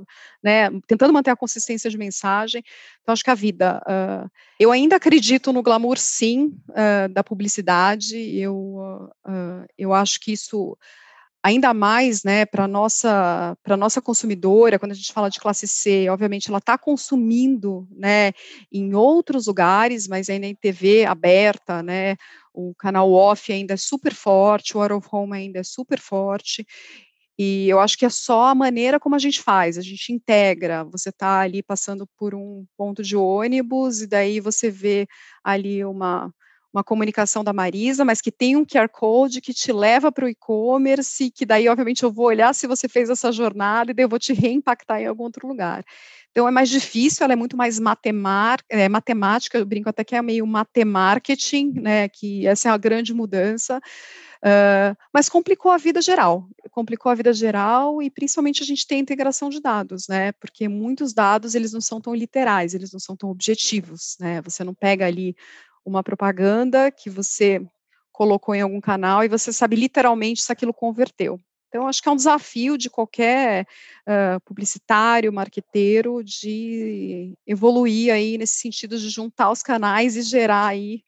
né, 0.42 0.68
tentando 0.86 1.14
manter 1.14 1.30
a 1.30 1.36
consistência 1.36 1.88
de 1.88 1.96
mensagem. 1.96 2.62
Então 3.00 3.14
acho 3.14 3.24
que 3.24 3.30
a 3.30 3.34
vida, 3.34 3.82
uh, 3.86 4.30
eu 4.60 4.70
ainda 4.70 4.96
acredito 4.96 5.54
no 5.54 5.62
glamour 5.62 5.96
sim 5.96 6.54
uh, 6.68 7.08
da 7.10 7.24
publicidade. 7.24 8.14
Eu 8.38 8.54
uh, 9.26 9.66
eu 9.78 9.94
acho 9.94 10.20
que 10.20 10.32
isso 10.32 10.76
ainda 11.42 11.74
mais, 11.74 12.22
né, 12.24 12.46
para 12.46 12.68
nossa 12.68 13.56
para 13.62 13.76
nossa 13.76 14.00
consumidora, 14.00 14.78
quando 14.78 14.92
a 14.92 14.94
gente 14.94 15.12
fala 15.12 15.30
de 15.30 15.40
classe 15.40 15.66
C, 15.68 16.08
obviamente 16.08 16.48
ela 16.48 16.58
está 16.58 16.78
consumindo, 16.78 17.86
né, 17.90 18.32
em 18.72 18.94
outros 18.94 19.46
lugares, 19.46 20.06
mas 20.08 20.28
ainda 20.30 20.46
em 20.46 20.54
TV 20.54 21.04
aberta, 21.04 21.82
né, 21.82 22.16
o 22.54 22.74
canal 22.76 23.10
off 23.12 23.52
ainda 23.52 23.74
é 23.74 23.76
super 23.76 24.14
forte, 24.14 24.76
o 24.76 24.82
out 24.82 24.92
of 24.94 25.08
home 25.12 25.34
ainda 25.36 25.60
é 25.60 25.64
super 25.64 25.98
forte. 26.00 26.66
E 27.38 27.68
eu 27.68 27.80
acho 27.80 27.96
que 27.98 28.04
é 28.06 28.10
só 28.10 28.46
a 28.48 28.54
maneira 28.54 29.00
como 29.00 29.14
a 29.14 29.18
gente 29.18 29.40
faz, 29.42 29.78
a 29.78 29.82
gente 29.82 30.12
integra. 30.12 30.84
Você 30.84 31.08
está 31.08 31.40
ali 31.40 31.62
passando 31.62 32.06
por 32.18 32.34
um 32.34 32.64
ponto 32.76 33.02
de 33.02 33.16
ônibus 33.16 34.02
e 34.02 34.06
daí 34.06 34.38
você 34.40 34.70
vê 34.70 35.06
ali 35.42 35.84
uma 35.84 36.32
uma 36.72 36.82
comunicação 36.82 37.44
da 37.44 37.52
Marisa, 37.52 38.04
mas 38.04 38.20
que 38.20 38.32
tem 38.32 38.56
um 38.56 38.64
QR 38.64 38.88
Code 38.88 39.40
que 39.40 39.52
te 39.52 39.72
leva 39.72 40.10
para 40.10 40.24
o 40.24 40.28
e-commerce, 40.28 41.30
que 41.30 41.44
daí, 41.44 41.68
obviamente, 41.68 42.02
eu 42.02 42.10
vou 42.10 42.26
olhar 42.26 42.54
se 42.54 42.66
você 42.66 42.88
fez 42.88 43.10
essa 43.10 43.30
jornada 43.30 43.90
e 43.90 43.94
daí 43.94 44.04
eu 44.04 44.08
vou 44.08 44.18
te 44.18 44.32
reimpactar 44.32 45.00
em 45.00 45.06
algum 45.06 45.24
outro 45.24 45.46
lugar. 45.46 45.84
Então, 46.32 46.48
é 46.48 46.50
mais 46.50 46.70
difícil, 46.70 47.24
ela 47.24 47.34
é 47.34 47.36
muito 47.36 47.58
mais 47.58 47.78
matemar, 47.78 48.58
é, 48.70 48.88
matemática, 48.88 49.58
eu 49.58 49.66
brinco 49.66 49.90
até 49.90 50.02
que 50.02 50.16
é 50.16 50.22
meio 50.22 50.46
matemarketing, 50.46 51.74
né, 51.78 52.08
que 52.08 52.46
essa 52.46 52.70
é 52.70 52.72
a 52.72 52.76
grande 52.78 53.12
mudança, 53.12 53.76
uh, 53.78 54.96
mas 55.12 55.28
complicou 55.28 55.70
a 55.70 55.76
vida 55.76 56.00
geral, 56.00 56.48
complicou 56.70 57.12
a 57.12 57.14
vida 57.14 57.34
geral 57.34 58.00
e 58.00 58.08
principalmente 58.08 58.62
a 58.62 58.66
gente 58.66 58.86
tem 58.86 58.96
a 58.96 59.02
integração 59.02 59.50
de 59.50 59.60
dados, 59.60 60.08
né, 60.08 60.32
porque 60.32 60.68
muitos 60.68 61.12
dados, 61.12 61.54
eles 61.54 61.70
não 61.70 61.82
são 61.82 62.00
tão 62.00 62.14
literais, 62.14 62.72
eles 62.72 62.90
não 62.92 63.00
são 63.00 63.14
tão 63.14 63.28
objetivos, 63.28 64.16
né, 64.18 64.40
você 64.40 64.64
não 64.64 64.72
pega 64.72 65.06
ali 65.06 65.36
uma 65.84 66.02
propaganda 66.02 66.90
que 66.90 67.10
você 67.10 67.60
colocou 68.12 68.54
em 68.54 68.60
algum 68.60 68.80
canal 68.80 69.24
e 69.24 69.28
você 69.28 69.52
sabe 69.52 69.76
literalmente 69.76 70.42
se 70.42 70.52
aquilo 70.52 70.74
converteu. 70.74 71.40
Então, 71.68 71.88
acho 71.88 72.02
que 72.02 72.08
é 72.08 72.12
um 72.12 72.16
desafio 72.16 72.76
de 72.76 72.90
qualquer 72.90 73.66
uh, 74.06 74.38
publicitário, 74.44 75.32
marqueteiro, 75.32 76.22
de 76.22 77.32
evoluir 77.46 78.12
aí 78.12 78.36
nesse 78.36 78.56
sentido 78.56 78.98
de 78.98 79.08
juntar 79.08 79.50
os 79.50 79.62
canais 79.62 80.14
e 80.14 80.20
gerar 80.20 80.66
aí 80.66 81.02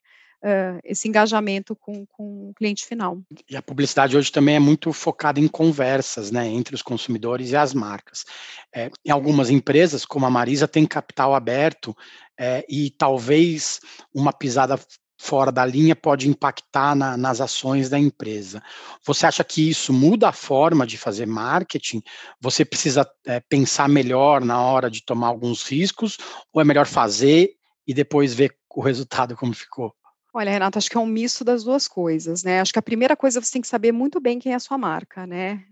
uh, 0.45 0.79
esse 0.83 1.07
engajamento 1.07 1.75
com, 1.75 2.05
com 2.07 2.49
o 2.49 2.53
cliente 2.55 2.83
final. 2.83 3.21
E 3.47 3.55
a 3.55 3.61
publicidade 3.61 4.17
hoje 4.17 4.31
também 4.31 4.55
é 4.55 4.59
muito 4.59 4.91
focada 4.91 5.39
em 5.39 5.47
conversas, 5.47 6.31
né, 6.31 6.47
entre 6.47 6.73
os 6.73 6.81
consumidores 6.81 7.51
e 7.51 7.55
as 7.55 7.71
marcas. 7.71 8.25
É, 8.73 8.89
em 9.05 9.11
algumas 9.11 9.51
empresas, 9.51 10.03
como 10.03 10.25
a 10.25 10.31
Marisa, 10.31 10.67
tem 10.67 10.85
capital 10.87 11.35
aberto 11.35 11.95
é, 12.39 12.65
e 12.69 12.89
talvez 12.91 13.79
uma 14.13 14.33
pisada 14.33 14.79
fora 15.17 15.51
da 15.51 15.65
linha 15.65 15.95
pode 15.95 16.29
impactar 16.29 16.95
na, 16.95 17.17
nas 17.17 17.41
ações 17.41 17.89
da 17.89 17.97
empresa. 17.97 18.61
Você 19.03 19.25
acha 19.25 19.43
que 19.43 19.69
isso 19.69 19.91
muda 19.93 20.29
a 20.29 20.33
forma 20.33 20.85
de 20.85 20.97
fazer 20.97 21.25
marketing? 21.25 22.01
Você 22.39 22.65
precisa 22.65 23.09
é, 23.25 23.39
pensar 23.39 23.87
melhor 23.87 24.43
na 24.43 24.61
hora 24.61 24.89
de 24.89 25.03
tomar 25.03 25.27
alguns 25.27 25.63
riscos 25.63 26.17
ou 26.53 26.61
é 26.61 26.65
melhor 26.65 26.85
fazer 26.85 27.55
e 27.87 27.93
depois 27.93 28.33
ver 28.33 28.55
o 28.75 28.81
resultado 28.81 29.35
como 29.35 29.53
ficou? 29.53 29.93
Olha, 30.33 30.51
Renata, 30.51 30.77
acho 30.77 30.89
que 30.89 30.97
é 30.97 30.99
um 30.99 31.05
misto 31.05 31.45
das 31.45 31.63
duas 31.63 31.87
coisas, 31.87 32.43
né? 32.43 32.59
Acho 32.59 32.73
que 32.73 32.79
a 32.79 32.81
primeira 32.81 33.15
coisa 33.15 33.41
você 33.41 33.53
tem 33.53 33.61
que 33.61 33.67
saber 33.69 33.93
muito 33.93 34.19
bem 34.19 34.37
quem 34.37 34.51
é 34.51 34.55
a 34.55 34.59
sua 34.59 34.77
marca, 34.77 35.25
né? 35.25 35.63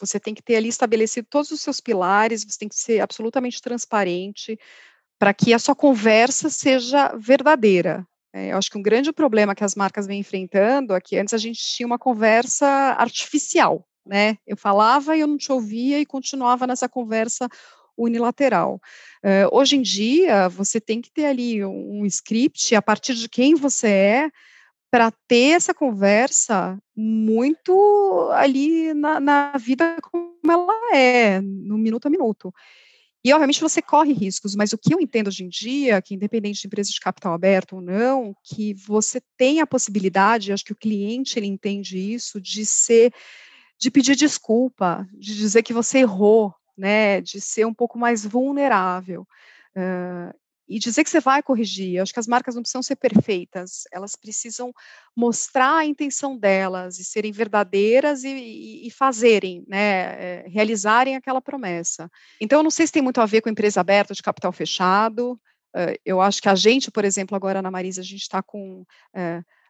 Você 0.00 0.18
tem 0.18 0.34
que 0.34 0.42
ter 0.42 0.56
ali 0.56 0.68
estabelecido 0.68 1.28
todos 1.30 1.52
os 1.52 1.60
seus 1.60 1.80
pilares, 1.80 2.44
você 2.44 2.58
tem 2.58 2.68
que 2.68 2.74
ser 2.74 3.00
absolutamente 3.00 3.62
transparente, 3.62 4.58
para 5.18 5.34
que 5.34 5.52
a 5.52 5.58
sua 5.58 5.74
conversa 5.74 6.48
seja 6.48 7.12
verdadeira. 7.16 8.06
É, 8.32 8.52
eu 8.52 8.58
acho 8.58 8.70
que 8.70 8.78
um 8.78 8.82
grande 8.82 9.12
problema 9.12 9.54
que 9.54 9.64
as 9.64 9.74
marcas 9.74 10.06
vêm 10.06 10.20
enfrentando 10.20 10.94
é 10.94 11.00
que 11.00 11.16
antes 11.16 11.34
a 11.34 11.38
gente 11.38 11.60
tinha 11.60 11.86
uma 11.86 11.98
conversa 11.98 12.66
artificial, 12.98 13.86
né? 14.06 14.36
Eu 14.46 14.56
falava 14.56 15.16
e 15.16 15.20
eu 15.20 15.26
não 15.26 15.36
te 15.36 15.50
ouvia 15.50 15.98
e 15.98 16.06
continuava 16.06 16.66
nessa 16.66 16.88
conversa 16.88 17.48
unilateral. 17.96 18.80
Uh, 19.24 19.48
hoje 19.50 19.76
em 19.76 19.82
dia, 19.82 20.48
você 20.48 20.80
tem 20.80 21.00
que 21.00 21.10
ter 21.10 21.26
ali 21.26 21.64
um, 21.64 22.02
um 22.02 22.06
script 22.06 22.74
a 22.76 22.80
partir 22.80 23.14
de 23.14 23.28
quem 23.28 23.56
você 23.56 23.88
é, 23.88 24.30
para 24.90 25.10
ter 25.26 25.56
essa 25.56 25.74
conversa 25.74 26.78
muito 26.96 28.30
ali 28.32 28.94
na, 28.94 29.20
na, 29.20 29.52
vida 29.58 29.96
como 30.00 30.38
ela 30.48 30.96
é, 30.96 31.40
no 31.40 31.76
minuto 31.76 32.06
a 32.06 32.10
minuto. 32.10 32.54
E, 33.24 33.32
obviamente, 33.32 33.60
você 33.60 33.82
corre 33.82 34.12
riscos, 34.12 34.54
mas 34.54 34.72
o 34.72 34.78
que 34.78 34.94
eu 34.94 35.00
entendo 35.00 35.26
hoje 35.26 35.44
em 35.44 35.48
dia, 35.48 36.00
que 36.00 36.14
independente 36.14 36.60
de 36.60 36.66
empresa 36.66 36.90
de 36.90 37.00
capital 37.00 37.34
aberto 37.34 37.76
ou 37.76 37.82
não, 37.82 38.34
que 38.44 38.74
você 38.74 39.20
tem 39.36 39.60
a 39.60 39.66
possibilidade, 39.66 40.52
acho 40.52 40.64
que 40.64 40.72
o 40.72 40.76
cliente 40.76 41.38
ele 41.38 41.46
entende 41.46 41.98
isso, 41.98 42.40
de 42.40 42.64
ser, 42.64 43.12
de 43.78 43.90
pedir 43.90 44.14
desculpa, 44.14 45.06
de 45.12 45.36
dizer 45.36 45.62
que 45.62 45.72
você 45.72 45.98
errou, 45.98 46.54
né, 46.76 47.20
de 47.20 47.40
ser 47.40 47.66
um 47.66 47.74
pouco 47.74 47.98
mais 47.98 48.24
vulnerável. 48.24 49.26
E 50.68 50.78
dizer 50.78 51.02
que 51.02 51.10
você 51.10 51.20
vai 51.20 51.42
corrigir. 51.42 51.96
Eu 51.96 52.02
acho 52.02 52.12
que 52.12 52.20
as 52.20 52.26
marcas 52.26 52.54
não 52.54 52.62
precisam 52.62 52.82
ser 52.82 52.96
perfeitas, 52.96 53.84
elas 53.92 54.14
precisam 54.14 54.72
mostrar 55.16 55.78
a 55.78 55.86
intenção 55.86 56.36
delas 56.36 56.98
e 56.98 57.04
serem 57.04 57.32
verdadeiras 57.32 58.22
e, 58.24 58.28
e, 58.28 58.86
e 58.86 58.90
fazerem, 58.90 59.64
né, 59.66 59.78
é, 59.78 60.44
realizarem 60.48 61.16
aquela 61.16 61.40
promessa. 61.40 62.10
Então, 62.40 62.58
eu 62.58 62.62
não 62.62 62.70
sei 62.70 62.86
se 62.86 62.92
tem 62.92 63.02
muito 63.02 63.20
a 63.20 63.26
ver 63.26 63.40
com 63.40 63.48
empresa 63.48 63.80
aberta 63.80 64.14
de 64.14 64.22
capital 64.22 64.52
fechado. 64.52 65.40
eu 66.04 66.20
acho 66.20 66.42
que 66.42 66.48
a 66.48 66.54
gente, 66.54 66.90
por 66.90 67.04
exemplo, 67.04 67.36
agora 67.36 67.62
na 67.62 67.70
Marisa, 67.70 68.00
a 68.00 68.04
gente 68.04 68.22
está 68.22 68.42
com, 68.42 68.84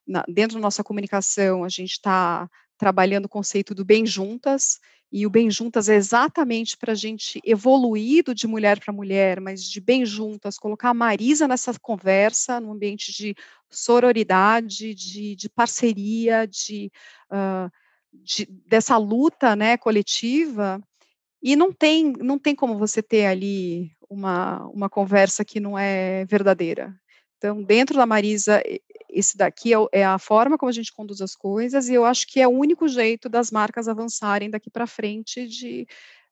na, 0.06 0.24
dentro 0.28 0.56
da 0.56 0.62
nossa 0.62 0.82
comunicação, 0.82 1.64
a 1.64 1.68
gente 1.68 1.92
está 1.92 2.48
trabalhando 2.78 3.26
o 3.26 3.28
conceito 3.28 3.74
do 3.74 3.84
bem 3.84 4.06
juntas, 4.06 4.78
e 5.10 5.26
o 5.26 5.30
Bem 5.30 5.50
Juntas 5.50 5.88
é 5.88 5.94
exatamente 5.94 6.76
para 6.76 6.92
a 6.92 6.94
gente 6.94 7.40
evoluir 7.42 8.34
de 8.34 8.46
mulher 8.46 8.78
para 8.78 8.92
mulher, 8.92 9.40
mas 9.40 9.64
de 9.64 9.80
bem 9.80 10.04
juntas, 10.04 10.58
colocar 10.58 10.90
a 10.90 10.94
Marisa 10.94 11.48
nessa 11.48 11.72
conversa, 11.80 12.60
num 12.60 12.72
ambiente 12.72 13.10
de 13.12 13.34
sororidade, 13.70 14.94
de, 14.94 15.34
de 15.34 15.48
parceria, 15.48 16.46
de, 16.46 16.92
uh, 17.32 17.70
de, 18.12 18.46
dessa 18.66 18.98
luta 18.98 19.56
né, 19.56 19.78
coletiva. 19.78 20.78
E 21.42 21.56
não 21.56 21.72
tem, 21.72 22.12
não 22.18 22.38
tem 22.38 22.54
como 22.54 22.76
você 22.76 23.02
ter 23.02 23.26
ali 23.26 23.90
uma, 24.10 24.66
uma 24.66 24.90
conversa 24.90 25.42
que 25.42 25.58
não 25.58 25.78
é 25.78 26.26
verdadeira. 26.26 26.94
Então, 27.38 27.62
dentro 27.62 27.96
da 27.96 28.04
Marisa, 28.04 28.62
esse 29.08 29.36
daqui 29.36 29.72
é, 29.72 29.76
é, 29.92 30.04
a 30.04 30.18
forma 30.18 30.58
como 30.58 30.68
a 30.68 30.72
gente 30.72 30.92
conduz 30.92 31.22
as 31.22 31.34
coisas, 31.34 31.88
e 31.88 31.94
eu 31.94 32.04
acho 32.04 32.26
que 32.26 32.40
é 32.40 32.46
o 32.46 32.50
único 32.50 32.86
jeito 32.88 33.28
das 33.28 33.50
marcas 33.50 33.88
avançarem 33.88 34.50
daqui 34.50 34.68
para 34.68 34.86
frente 34.86 35.46
de 35.46 35.86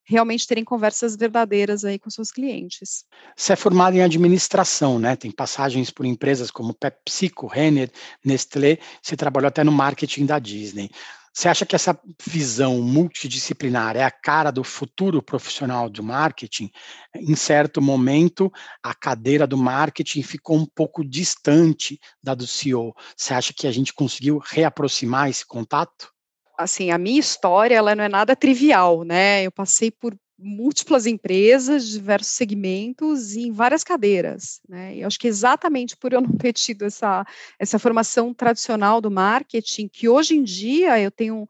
realmente 0.04 0.46
terem 0.46 0.64
conversas 0.64 1.16
verdadeiras 1.16 1.84
aí 1.84 1.98
com 1.98 2.08
seus 2.08 2.30
clientes. 2.30 3.04
Você 3.34 3.52
é 3.52 3.56
formado 3.56 3.96
em 3.96 4.02
administração, 4.02 5.00
né? 5.00 5.16
Tem 5.16 5.32
passagens 5.32 5.90
por 5.90 6.06
empresas 6.06 6.48
como 6.48 6.72
PepsiCo, 6.72 7.48
Renner, 7.48 7.90
Nestlé, 8.24 8.78
você 9.02 9.16
trabalhou 9.16 9.48
até 9.48 9.64
no 9.64 9.72
marketing 9.72 10.26
da 10.26 10.38
Disney. 10.38 10.90
Você 11.36 11.50
acha 11.50 11.66
que 11.66 11.76
essa 11.76 12.00
visão 12.26 12.80
multidisciplinar 12.80 13.94
é 13.94 14.02
a 14.02 14.10
cara 14.10 14.50
do 14.50 14.64
futuro 14.64 15.22
profissional 15.22 15.90
do 15.90 16.02
marketing? 16.02 16.70
Em 17.14 17.36
certo 17.36 17.82
momento, 17.82 18.50
a 18.82 18.94
cadeira 18.94 19.46
do 19.46 19.58
marketing 19.58 20.22
ficou 20.22 20.56
um 20.56 20.64
pouco 20.64 21.04
distante 21.04 22.00
da 22.22 22.34
do 22.34 22.46
CEO. 22.46 22.94
Você 23.14 23.34
acha 23.34 23.52
que 23.52 23.66
a 23.66 23.70
gente 23.70 23.92
conseguiu 23.92 24.38
reaproximar 24.38 25.28
esse 25.28 25.44
contato? 25.44 26.10
Assim, 26.56 26.90
a 26.90 26.96
minha 26.96 27.20
história 27.20 27.74
ela 27.76 27.94
não 27.94 28.04
é 28.04 28.08
nada 28.08 28.34
trivial, 28.34 29.04
né? 29.04 29.42
Eu 29.42 29.52
passei 29.52 29.90
por 29.90 30.16
múltiplas 30.38 31.06
empresas, 31.06 31.88
diversos 31.88 32.32
segmentos 32.32 33.34
e 33.34 33.48
em 33.48 33.52
várias 33.52 33.82
cadeiras, 33.82 34.60
né? 34.68 34.94
E 34.94 35.00
eu 35.00 35.06
acho 35.06 35.18
que 35.18 35.28
exatamente 35.28 35.96
por 35.96 36.12
eu 36.12 36.20
não 36.20 36.36
ter 36.36 36.52
tido 36.52 36.84
essa, 36.84 37.26
essa 37.58 37.78
formação 37.78 38.34
tradicional 38.34 39.00
do 39.00 39.10
marketing, 39.10 39.88
que 39.88 40.08
hoje 40.08 40.36
em 40.36 40.42
dia 40.42 41.00
eu 41.00 41.10
tenho 41.10 41.46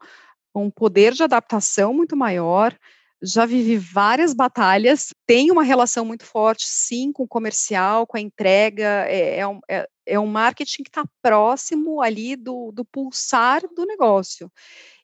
um, 0.55 0.63
um 0.63 0.71
poder 0.71 1.13
de 1.13 1.23
adaptação 1.23 1.93
muito 1.93 2.15
maior, 2.15 2.77
já 3.21 3.45
vivi 3.45 3.77
várias 3.77 4.33
batalhas, 4.33 5.13
tenho 5.25 5.53
uma 5.53 5.63
relação 5.63 6.05
muito 6.05 6.23
forte, 6.23 6.65
sim, 6.67 7.11
com 7.11 7.23
o 7.23 7.27
comercial, 7.27 8.05
com 8.05 8.15
a 8.15 8.21
entrega, 8.21 9.05
é, 9.07 9.39
é, 9.39 9.47
um, 9.47 9.59
é, 9.67 9.89
é 10.05 10.19
um 10.19 10.27
marketing 10.27 10.83
que 10.83 10.89
está 10.89 11.03
próximo 11.21 12.01
ali 12.01 12.35
do, 12.35 12.71
do 12.71 12.85
pulsar 12.85 13.61
do 13.75 13.85
negócio. 13.85 14.51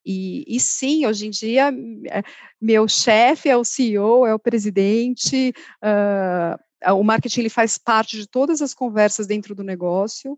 E, 0.06 0.44
e, 0.48 0.60
sim, 0.60 1.06
hoje 1.06 1.28
em 1.28 1.30
dia, 1.30 1.72
eh, 2.10 2.24
meu 2.62 2.88
chefe 2.88 3.50
é 3.50 3.56
o 3.56 3.64
CEO, 3.64 4.26
é 4.26 4.34
o 4.34 4.40
presidente, 4.40 5.54
uh, 5.82 6.94
o 6.94 7.04
marketing 7.04 7.42
ele 7.42 7.50
faz 7.50 7.78
parte 7.78 8.18
de 8.18 8.28
todas 8.28 8.62
as 8.62 8.74
conversas 8.74 9.26
dentro 9.26 9.56
do 9.56 9.64
negócio. 9.64 10.38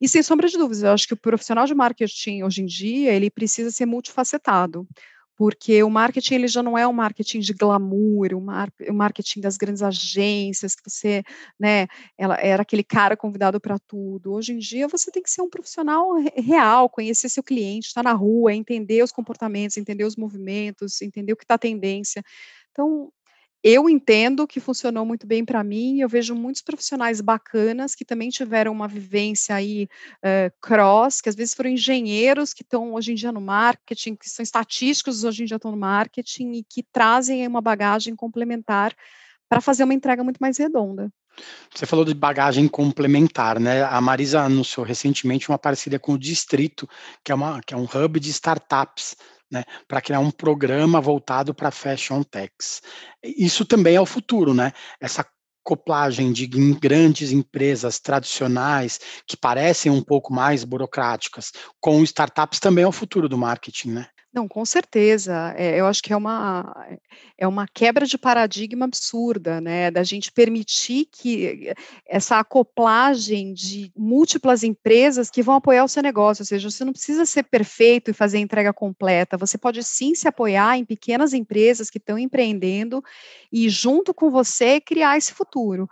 E 0.00 0.08
sem 0.08 0.22
sombra 0.22 0.48
de 0.48 0.56
dúvidas, 0.56 0.82
eu 0.82 0.90
acho 0.90 1.06
que 1.06 1.14
o 1.14 1.18
profissional 1.18 1.66
de 1.66 1.74
marketing 1.74 2.42
hoje 2.42 2.62
em 2.62 2.66
dia, 2.66 3.12
ele 3.12 3.30
precisa 3.30 3.70
ser 3.70 3.86
multifacetado 3.86 4.86
porque 5.36 5.82
o 5.82 5.90
marketing 5.90 6.34
ele 6.34 6.48
já 6.48 6.62
não 6.62 6.76
é 6.76 6.86
um 6.86 6.92
marketing 6.92 7.40
de 7.40 7.52
glamour, 7.52 8.34
o, 8.34 8.40
mar, 8.40 8.72
o 8.88 8.92
marketing 8.92 9.40
das 9.40 9.56
grandes 9.56 9.82
agências 9.82 10.74
que 10.74 10.88
você, 10.88 11.22
né, 11.58 11.86
ela 12.18 12.36
era 12.36 12.62
aquele 12.62 12.84
cara 12.84 13.16
convidado 13.16 13.60
para 13.60 13.78
tudo. 13.78 14.32
Hoje 14.32 14.52
em 14.52 14.58
dia 14.58 14.86
você 14.88 15.10
tem 15.10 15.22
que 15.22 15.30
ser 15.30 15.42
um 15.42 15.50
profissional 15.50 16.12
real, 16.36 16.88
conhecer 16.88 17.28
seu 17.28 17.42
cliente, 17.42 17.88
estar 17.88 18.02
na 18.02 18.12
rua, 18.12 18.54
entender 18.54 19.02
os 19.02 19.12
comportamentos, 19.12 19.76
entender 19.76 20.04
os 20.04 20.16
movimentos, 20.16 21.00
entender 21.00 21.32
o 21.32 21.36
que 21.36 21.44
está 21.44 21.56
tendência. 21.58 22.22
Então, 22.70 23.12
eu 23.62 23.88
entendo 23.88 24.46
que 24.46 24.58
funcionou 24.58 25.04
muito 25.04 25.26
bem 25.26 25.44
para 25.44 25.62
mim. 25.62 26.00
Eu 26.00 26.08
vejo 26.08 26.34
muitos 26.34 26.62
profissionais 26.62 27.20
bacanas 27.20 27.94
que 27.94 28.04
também 28.04 28.28
tiveram 28.28 28.72
uma 28.72 28.88
vivência 28.88 29.54
aí 29.54 29.88
uh, 30.18 30.52
cross, 30.60 31.20
que 31.20 31.28
às 31.28 31.34
vezes 31.34 31.54
foram 31.54 31.70
engenheiros 31.70 32.52
que 32.52 32.62
estão 32.62 32.94
hoje 32.94 33.12
em 33.12 33.14
dia 33.14 33.30
no 33.30 33.40
marketing, 33.40 34.16
que 34.16 34.28
são 34.28 34.42
estatísticos 34.42 35.22
hoje 35.22 35.42
em 35.42 35.46
dia 35.46 35.56
estão 35.56 35.70
no 35.70 35.76
marketing 35.76 36.52
e 36.52 36.64
que 36.64 36.82
trazem 36.82 37.46
uma 37.46 37.60
bagagem 37.60 38.16
complementar 38.16 38.94
para 39.48 39.60
fazer 39.60 39.84
uma 39.84 39.94
entrega 39.94 40.24
muito 40.24 40.38
mais 40.38 40.58
redonda. 40.58 41.12
Você 41.74 41.86
falou 41.86 42.04
de 42.04 42.14
bagagem 42.14 42.68
complementar, 42.68 43.58
né? 43.58 43.82
A 43.84 44.00
Marisa 44.00 44.42
anunciou 44.42 44.84
recentemente 44.84 45.48
uma 45.48 45.58
parceria 45.58 45.98
com 45.98 46.12
o 46.12 46.18
Distrito, 46.18 46.88
que 47.24 47.32
é, 47.32 47.34
uma, 47.34 47.60
que 47.62 47.72
é 47.72 47.76
um 47.76 47.84
hub 47.84 48.20
de 48.20 48.30
startups 48.30 49.16
né, 49.52 49.64
para 49.86 50.00
criar 50.00 50.20
um 50.20 50.30
programa 50.30 51.00
voltado 51.00 51.54
para 51.54 51.70
fashion 51.70 52.22
techs. 52.22 52.80
Isso 53.22 53.64
também 53.66 53.96
é 53.96 54.00
o 54.00 54.06
futuro, 54.06 54.54
né? 54.54 54.72
Essa 55.00 55.24
coplagem 55.64 56.32
de 56.32 56.46
grandes 56.46 57.30
empresas 57.30 58.00
tradicionais 58.00 58.98
que 59.26 59.36
parecem 59.36 59.92
um 59.92 60.02
pouco 60.02 60.32
mais 60.32 60.64
burocráticas 60.64 61.52
com 61.80 62.02
startups 62.02 62.58
também 62.58 62.84
é 62.84 62.88
o 62.88 62.92
futuro 62.92 63.28
do 63.28 63.38
marketing, 63.38 63.92
né? 63.92 64.06
Não, 64.34 64.48
com 64.48 64.64
certeza. 64.64 65.52
É, 65.58 65.78
eu 65.78 65.86
acho 65.86 66.02
que 66.02 66.10
é 66.10 66.16
uma, 66.16 66.74
é 67.36 67.46
uma 67.46 67.66
quebra 67.68 68.06
de 68.06 68.16
paradigma 68.16 68.86
absurda, 68.86 69.60
né? 69.60 69.90
Da 69.90 70.02
gente 70.02 70.32
permitir 70.32 71.06
que 71.12 71.74
essa 72.08 72.38
acoplagem 72.38 73.52
de 73.52 73.92
múltiplas 73.94 74.62
empresas 74.62 75.28
que 75.30 75.42
vão 75.42 75.56
apoiar 75.56 75.84
o 75.84 75.88
seu 75.88 76.02
negócio, 76.02 76.40
ou 76.42 76.46
seja, 76.46 76.70
você 76.70 76.82
não 76.82 76.92
precisa 76.94 77.26
ser 77.26 77.42
perfeito 77.42 78.10
e 78.10 78.14
fazer 78.14 78.38
a 78.38 78.40
entrega 78.40 78.72
completa, 78.72 79.36
você 79.36 79.58
pode 79.58 79.82
sim 79.84 80.14
se 80.14 80.26
apoiar 80.26 80.78
em 80.78 80.84
pequenas 80.84 81.34
empresas 81.34 81.90
que 81.90 81.98
estão 81.98 82.18
empreendendo 82.18 83.02
e, 83.52 83.68
junto 83.68 84.14
com 84.14 84.30
você, 84.30 84.80
criar 84.80 85.18
esse 85.18 85.34
futuro. 85.34 85.86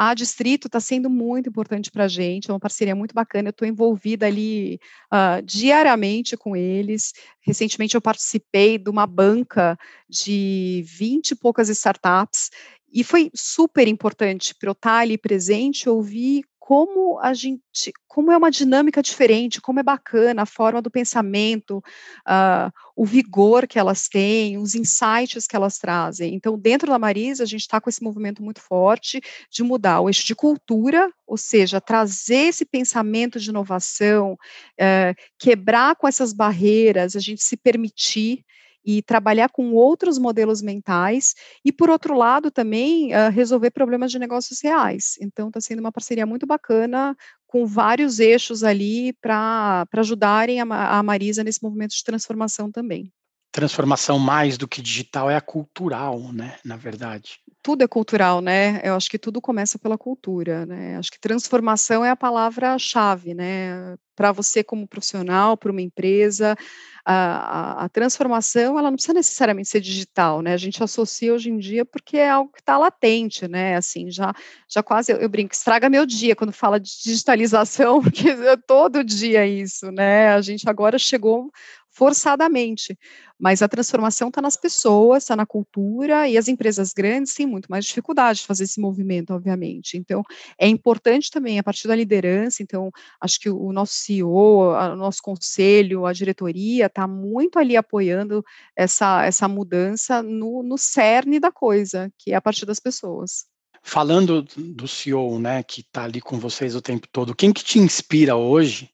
A 0.00 0.14
Distrito 0.14 0.68
está 0.68 0.78
sendo 0.78 1.10
muito 1.10 1.48
importante 1.48 1.90
para 1.90 2.04
a 2.04 2.08
gente, 2.08 2.48
é 2.48 2.52
uma 2.52 2.60
parceria 2.60 2.94
muito 2.94 3.12
bacana. 3.12 3.48
Eu 3.48 3.50
estou 3.50 3.66
envolvida 3.66 4.26
ali 4.26 4.78
uh, 5.12 5.42
diariamente 5.42 6.36
com 6.36 6.54
eles. 6.54 7.12
Recentemente 7.40 7.96
eu 7.96 8.00
participei 8.00 8.78
de 8.78 8.88
uma 8.88 9.08
banca 9.08 9.76
de 10.08 10.84
20 10.86 11.32
e 11.32 11.34
poucas 11.34 11.68
startups 11.68 12.48
e 12.92 13.02
foi 13.02 13.28
super 13.34 13.88
importante 13.88 14.54
para 14.54 14.68
eu 14.68 14.72
estar 14.72 14.98
ali 15.00 15.18
presente, 15.18 15.88
ouvir 15.88 16.44
como 16.68 17.18
a 17.20 17.32
gente, 17.32 17.94
como 18.06 18.30
é 18.30 18.36
uma 18.36 18.50
dinâmica 18.50 19.00
diferente, 19.00 19.58
como 19.58 19.80
é 19.80 19.82
bacana 19.82 20.42
a 20.42 20.46
forma 20.46 20.82
do 20.82 20.90
pensamento, 20.90 21.78
uh, 21.78 22.70
o 22.94 23.06
vigor 23.06 23.66
que 23.66 23.78
elas 23.78 24.06
têm, 24.06 24.58
os 24.58 24.74
insights 24.74 25.46
que 25.46 25.56
elas 25.56 25.78
trazem. 25.78 26.34
Então, 26.34 26.58
dentro 26.58 26.90
da 26.90 26.98
Marisa, 26.98 27.42
a 27.42 27.46
gente 27.46 27.62
está 27.62 27.80
com 27.80 27.88
esse 27.88 28.02
movimento 28.02 28.42
muito 28.42 28.60
forte 28.60 29.18
de 29.50 29.62
mudar 29.62 30.02
o 30.02 30.10
eixo 30.10 30.26
de 30.26 30.34
cultura, 30.34 31.10
ou 31.26 31.38
seja, 31.38 31.80
trazer 31.80 32.48
esse 32.48 32.66
pensamento 32.66 33.40
de 33.40 33.48
inovação, 33.48 34.34
uh, 34.34 35.14
quebrar 35.38 35.96
com 35.96 36.06
essas 36.06 36.34
barreiras, 36.34 37.16
a 37.16 37.20
gente 37.20 37.42
se 37.42 37.56
permitir 37.56 38.44
e 38.84 39.02
trabalhar 39.02 39.48
com 39.50 39.72
outros 39.72 40.18
modelos 40.18 40.62
mentais 40.62 41.34
e, 41.64 41.72
por 41.72 41.90
outro 41.90 42.16
lado, 42.16 42.50
também 42.50 43.12
uh, 43.12 43.30
resolver 43.30 43.70
problemas 43.70 44.10
de 44.10 44.18
negócios 44.18 44.60
reais. 44.62 45.16
Então, 45.20 45.48
está 45.48 45.60
sendo 45.60 45.80
uma 45.80 45.92
parceria 45.92 46.26
muito 46.26 46.46
bacana 46.46 47.16
com 47.46 47.66
vários 47.66 48.20
eixos 48.20 48.62
ali 48.62 49.12
para 49.14 49.86
ajudarem 49.96 50.60
a, 50.60 50.98
a 50.98 51.02
Marisa 51.02 51.42
nesse 51.42 51.62
movimento 51.62 51.92
de 51.92 52.04
transformação 52.04 52.70
também. 52.70 53.10
transformação 53.50 54.18
mais 54.18 54.58
do 54.58 54.68
que 54.68 54.82
digital 54.82 55.30
é 55.30 55.36
a 55.36 55.40
cultural, 55.40 56.32
né? 56.32 56.56
Na 56.64 56.76
verdade. 56.76 57.40
Tudo 57.62 57.82
é 57.82 57.88
cultural, 57.88 58.40
né? 58.40 58.80
Eu 58.84 58.94
acho 58.94 59.10
que 59.10 59.18
tudo 59.18 59.40
começa 59.40 59.78
pela 59.78 59.98
cultura, 59.98 60.66
né? 60.66 60.96
Acho 60.96 61.10
que 61.10 61.20
transformação 61.20 62.04
é 62.04 62.10
a 62.10 62.16
palavra-chave, 62.16 63.34
né? 63.34 63.96
Para 64.18 64.32
você 64.32 64.64
como 64.64 64.84
profissional, 64.84 65.56
para 65.56 65.70
uma 65.70 65.80
empresa, 65.80 66.56
a, 67.04 67.14
a, 67.14 67.84
a, 67.84 67.88
transformação 67.88 68.76
ela 68.76 68.90
não 68.90 68.96
precisa 68.96 69.14
necessariamente 69.14 69.68
ser 69.68 69.80
digital, 69.80 70.42
né? 70.42 70.54
A 70.54 70.56
gente 70.56 70.82
associa 70.82 71.32
hoje 71.32 71.50
em 71.50 71.56
dia 71.56 71.84
porque 71.84 72.16
é 72.16 72.28
algo 72.28 72.50
que 72.52 72.58
está 72.58 72.76
latente, 72.76 73.46
né? 73.46 73.76
Assim, 73.76 74.10
já, 74.10 74.34
já 74.68 74.82
quase 74.82 75.12
eu, 75.12 75.18
eu, 75.18 75.28
brinco, 75.28 75.54
estraga 75.54 75.88
meu 75.88 76.04
dia 76.04 76.34
quando 76.34 76.52
fala 76.52 76.80
de 76.80 76.90
digitalização, 77.00 78.02
porque 78.02 78.28
é 78.28 78.56
todo 78.56 79.04
dia 79.04 79.46
isso, 79.46 79.92
né? 79.92 80.30
A 80.30 80.40
gente 80.40 80.68
agora 80.68 80.98
chegou 80.98 81.52
forçadamente. 81.98 82.96
Mas 83.38 83.60
a 83.60 83.68
transformação 83.68 84.28
está 84.28 84.40
nas 84.40 84.56
pessoas, 84.56 85.24
está 85.24 85.34
na 85.34 85.44
cultura, 85.44 86.28
e 86.28 86.38
as 86.38 86.46
empresas 86.46 86.92
grandes 86.92 87.34
têm 87.34 87.46
muito 87.46 87.66
mais 87.66 87.84
dificuldade 87.84 88.40
de 88.40 88.46
fazer 88.46 88.64
esse 88.64 88.80
movimento, 88.80 89.32
obviamente. 89.32 89.96
Então, 89.96 90.22
é 90.56 90.68
importante 90.68 91.30
também, 91.30 91.58
a 91.58 91.62
partir 91.62 91.88
da 91.88 91.96
liderança, 91.96 92.62
então, 92.62 92.90
acho 93.20 93.40
que 93.40 93.50
o 93.50 93.72
nosso 93.72 93.94
CEO, 93.94 94.70
o 94.70 94.96
nosso 94.96 95.20
conselho, 95.22 96.06
a 96.06 96.12
diretoria, 96.12 96.86
está 96.86 97.06
muito 97.06 97.58
ali 97.58 97.76
apoiando 97.76 98.44
essa, 98.76 99.24
essa 99.24 99.48
mudança 99.48 100.22
no, 100.22 100.62
no 100.62 100.78
cerne 100.78 101.40
da 101.40 101.50
coisa, 101.50 102.12
que 102.16 102.32
é 102.32 102.36
a 102.36 102.40
partir 102.40 102.64
das 102.64 102.78
pessoas. 102.78 103.46
Falando 103.82 104.42
do 104.42 104.86
CEO, 104.86 105.38
né, 105.38 105.62
que 105.62 105.80
está 105.80 106.04
ali 106.04 106.20
com 106.20 106.38
vocês 106.38 106.74
o 106.74 106.82
tempo 106.82 107.08
todo, 107.10 107.34
quem 107.34 107.52
que 107.52 107.64
te 107.64 107.78
inspira 107.78 108.36
hoje? 108.36 108.90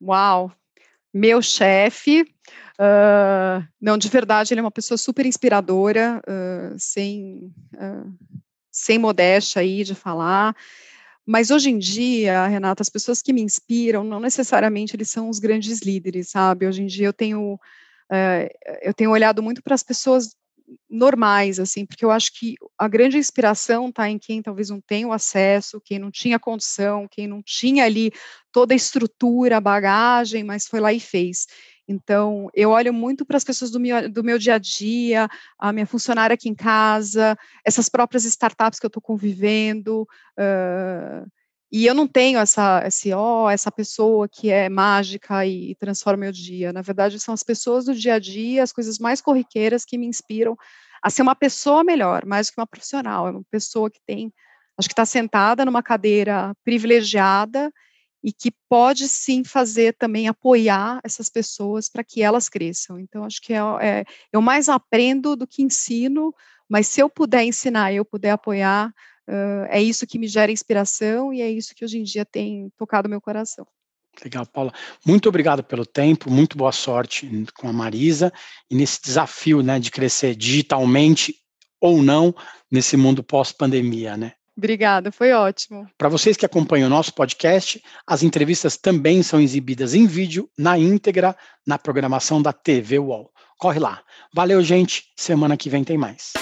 Uau, 0.00 0.52
meu 1.18 1.42
chefe, 1.42 2.22
uh, 2.22 3.66
não, 3.80 3.98
de 3.98 4.08
verdade, 4.08 4.52
ele 4.52 4.60
é 4.60 4.62
uma 4.62 4.70
pessoa 4.70 4.96
super 4.96 5.26
inspiradora, 5.26 6.22
uh, 6.26 6.78
sem, 6.78 7.52
uh, 7.74 8.12
sem 8.70 8.98
modéstia 8.98 9.60
aí 9.60 9.82
de 9.82 9.94
falar, 9.94 10.54
mas 11.26 11.50
hoje 11.50 11.70
em 11.70 11.78
dia, 11.78 12.46
Renata, 12.46 12.82
as 12.82 12.88
pessoas 12.88 13.20
que 13.20 13.32
me 13.32 13.42
inspiram, 13.42 14.02
não 14.04 14.20
necessariamente 14.20 14.96
eles 14.96 15.10
são 15.10 15.28
os 15.28 15.38
grandes 15.38 15.82
líderes, 15.82 16.30
sabe? 16.30 16.66
Hoje 16.66 16.82
em 16.82 16.86
dia 16.86 17.06
eu 17.06 17.12
tenho, 17.12 17.60
eu 18.80 18.94
tenho 18.94 19.10
olhado 19.10 19.42
muito 19.42 19.62
para 19.62 19.74
as 19.74 19.82
pessoas 19.82 20.34
normais, 20.88 21.58
assim, 21.58 21.86
porque 21.86 22.04
eu 22.04 22.10
acho 22.10 22.32
que 22.38 22.54
a 22.78 22.88
grande 22.88 23.16
inspiração 23.18 23.88
está 23.88 24.08
em 24.08 24.18
quem 24.18 24.42
talvez 24.42 24.70
não 24.70 24.80
tenha 24.80 25.08
o 25.08 25.12
acesso, 25.12 25.80
quem 25.84 25.98
não 25.98 26.10
tinha 26.10 26.38
condição, 26.38 27.06
quem 27.10 27.26
não 27.26 27.42
tinha 27.42 27.84
ali 27.84 28.12
toda 28.52 28.74
a 28.74 28.76
estrutura, 28.76 29.56
a 29.56 29.60
bagagem, 29.60 30.44
mas 30.44 30.66
foi 30.66 30.80
lá 30.80 30.92
e 30.92 31.00
fez. 31.00 31.46
Então, 31.86 32.50
eu 32.54 32.70
olho 32.70 32.92
muito 32.92 33.24
para 33.24 33.38
as 33.38 33.44
pessoas 33.44 33.70
do 33.70 33.80
meu, 33.80 34.10
do 34.10 34.22
meu 34.22 34.38
dia 34.38 34.56
a 34.56 34.58
dia, 34.58 35.26
a 35.58 35.72
minha 35.72 35.86
funcionária 35.86 36.34
aqui 36.34 36.48
em 36.48 36.54
casa, 36.54 37.36
essas 37.64 37.88
próprias 37.88 38.26
startups 38.26 38.78
que 38.78 38.84
eu 38.84 38.88
estou 38.88 39.02
convivendo, 39.02 40.02
uh, 40.38 41.26
e 41.70 41.84
eu 41.86 41.94
não 41.94 42.06
tenho 42.06 42.38
essa, 42.38 42.82
esse, 42.86 43.12
ó, 43.12 43.44
oh, 43.44 43.50
essa 43.50 43.70
pessoa 43.70 44.26
que 44.28 44.50
é 44.50 44.68
mágica 44.68 45.44
e, 45.44 45.72
e 45.72 45.74
transforma 45.74 46.20
meu 46.22 46.32
dia. 46.32 46.72
Na 46.72 46.80
verdade, 46.80 47.20
são 47.20 47.34
as 47.34 47.42
pessoas 47.42 47.84
do 47.84 47.94
dia 47.94 48.14
a 48.14 48.18
dia, 48.18 48.62
as 48.62 48.72
coisas 48.72 48.98
mais 48.98 49.20
corriqueiras 49.20 49.84
que 49.84 49.98
me 49.98 50.06
inspiram 50.06 50.56
a 51.02 51.10
ser 51.10 51.22
uma 51.22 51.34
pessoa 51.34 51.84
melhor, 51.84 52.24
mais 52.24 52.48
do 52.48 52.54
que 52.54 52.60
uma 52.60 52.66
profissional. 52.66 53.28
É 53.28 53.30
uma 53.30 53.44
pessoa 53.50 53.90
que 53.90 54.00
tem, 54.06 54.32
acho 54.78 54.88
que 54.88 54.94
está 54.94 55.04
sentada 55.04 55.64
numa 55.64 55.82
cadeira 55.82 56.54
privilegiada 56.64 57.70
e 58.24 58.32
que 58.32 58.50
pode 58.68 59.06
sim 59.06 59.44
fazer 59.44 59.94
também 59.94 60.26
apoiar 60.26 61.00
essas 61.04 61.28
pessoas 61.28 61.88
para 61.88 62.02
que 62.02 62.22
elas 62.22 62.48
cresçam. 62.48 62.98
Então, 62.98 63.24
acho 63.24 63.40
que 63.42 63.52
é, 63.52 63.60
é, 63.80 64.04
eu 64.32 64.40
mais 64.40 64.68
aprendo 64.68 65.36
do 65.36 65.46
que 65.46 65.62
ensino, 65.62 66.34
mas 66.68 66.88
se 66.88 67.00
eu 67.00 67.08
puder 67.08 67.44
ensinar, 67.44 67.92
eu 67.92 68.04
puder 68.04 68.30
apoiar, 68.30 68.92
Uh, 69.28 69.66
é 69.68 69.82
isso 69.82 70.06
que 70.06 70.18
me 70.18 70.26
gera 70.26 70.50
inspiração 70.50 71.34
e 71.34 71.42
é 71.42 71.50
isso 71.50 71.74
que 71.74 71.84
hoje 71.84 71.98
em 71.98 72.02
dia 72.02 72.24
tem 72.24 72.72
tocado 72.78 73.10
meu 73.10 73.20
coração. 73.20 73.66
Legal, 74.24 74.46
Paula. 74.46 74.72
Muito 75.04 75.28
obrigado 75.28 75.62
pelo 75.62 75.84
tempo, 75.84 76.30
muito 76.30 76.56
boa 76.56 76.72
sorte 76.72 77.30
com 77.54 77.68
a 77.68 77.72
Marisa 77.72 78.32
e 78.70 78.74
nesse 78.74 79.00
desafio 79.02 79.62
né, 79.62 79.78
de 79.78 79.90
crescer 79.90 80.34
digitalmente 80.34 81.34
ou 81.80 82.02
não 82.02 82.34
nesse 82.70 82.96
mundo 82.96 83.22
pós-pandemia, 83.22 84.16
né? 84.16 84.32
Obrigada, 84.56 85.12
foi 85.12 85.30
ótimo. 85.32 85.88
Para 85.96 86.08
vocês 86.08 86.36
que 86.36 86.44
acompanham 86.44 86.88
o 86.88 86.90
nosso 86.90 87.14
podcast, 87.14 87.80
as 88.04 88.24
entrevistas 88.24 88.76
também 88.76 89.22
são 89.22 89.40
exibidas 89.40 89.94
em 89.94 90.04
vídeo, 90.04 90.50
na 90.58 90.76
íntegra, 90.76 91.36
na 91.64 91.78
programação 91.78 92.42
da 92.42 92.52
TV 92.52 92.98
UOL. 92.98 93.30
Corre 93.56 93.78
lá. 93.78 94.02
Valeu, 94.34 94.60
gente. 94.62 95.04
Semana 95.16 95.56
que 95.56 95.70
vem 95.70 95.84
tem 95.84 95.96
mais. 95.96 96.32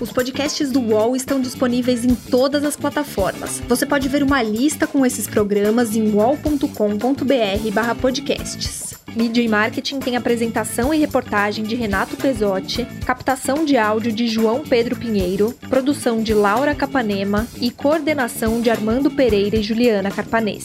Os 0.00 0.12
podcasts 0.12 0.70
do 0.70 0.80
UOL 0.80 1.16
estão 1.16 1.40
disponíveis 1.40 2.04
em 2.04 2.14
todas 2.14 2.64
as 2.64 2.76
plataformas. 2.76 3.60
Você 3.66 3.84
pode 3.84 4.08
ver 4.08 4.22
uma 4.22 4.40
lista 4.40 4.86
com 4.86 5.04
esses 5.04 5.26
programas 5.26 5.96
em 5.96 6.12
wall.com.br/podcasts. 6.12 8.96
Mídia 9.16 9.42
e 9.42 9.48
Marketing 9.48 9.98
tem 9.98 10.16
apresentação 10.16 10.94
e 10.94 10.98
reportagem 10.98 11.64
de 11.64 11.74
Renato 11.74 12.16
Pesotti, 12.16 12.86
captação 13.04 13.64
de 13.64 13.76
áudio 13.76 14.12
de 14.12 14.28
João 14.28 14.62
Pedro 14.62 14.94
Pinheiro, 14.94 15.52
produção 15.68 16.22
de 16.22 16.32
Laura 16.32 16.76
Capanema 16.76 17.48
e 17.60 17.68
coordenação 17.70 18.60
de 18.60 18.70
Armando 18.70 19.10
Pereira 19.10 19.56
e 19.56 19.62
Juliana 19.62 20.12
Carpanês. 20.12 20.62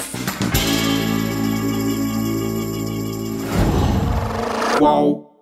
Uau. 4.79 5.32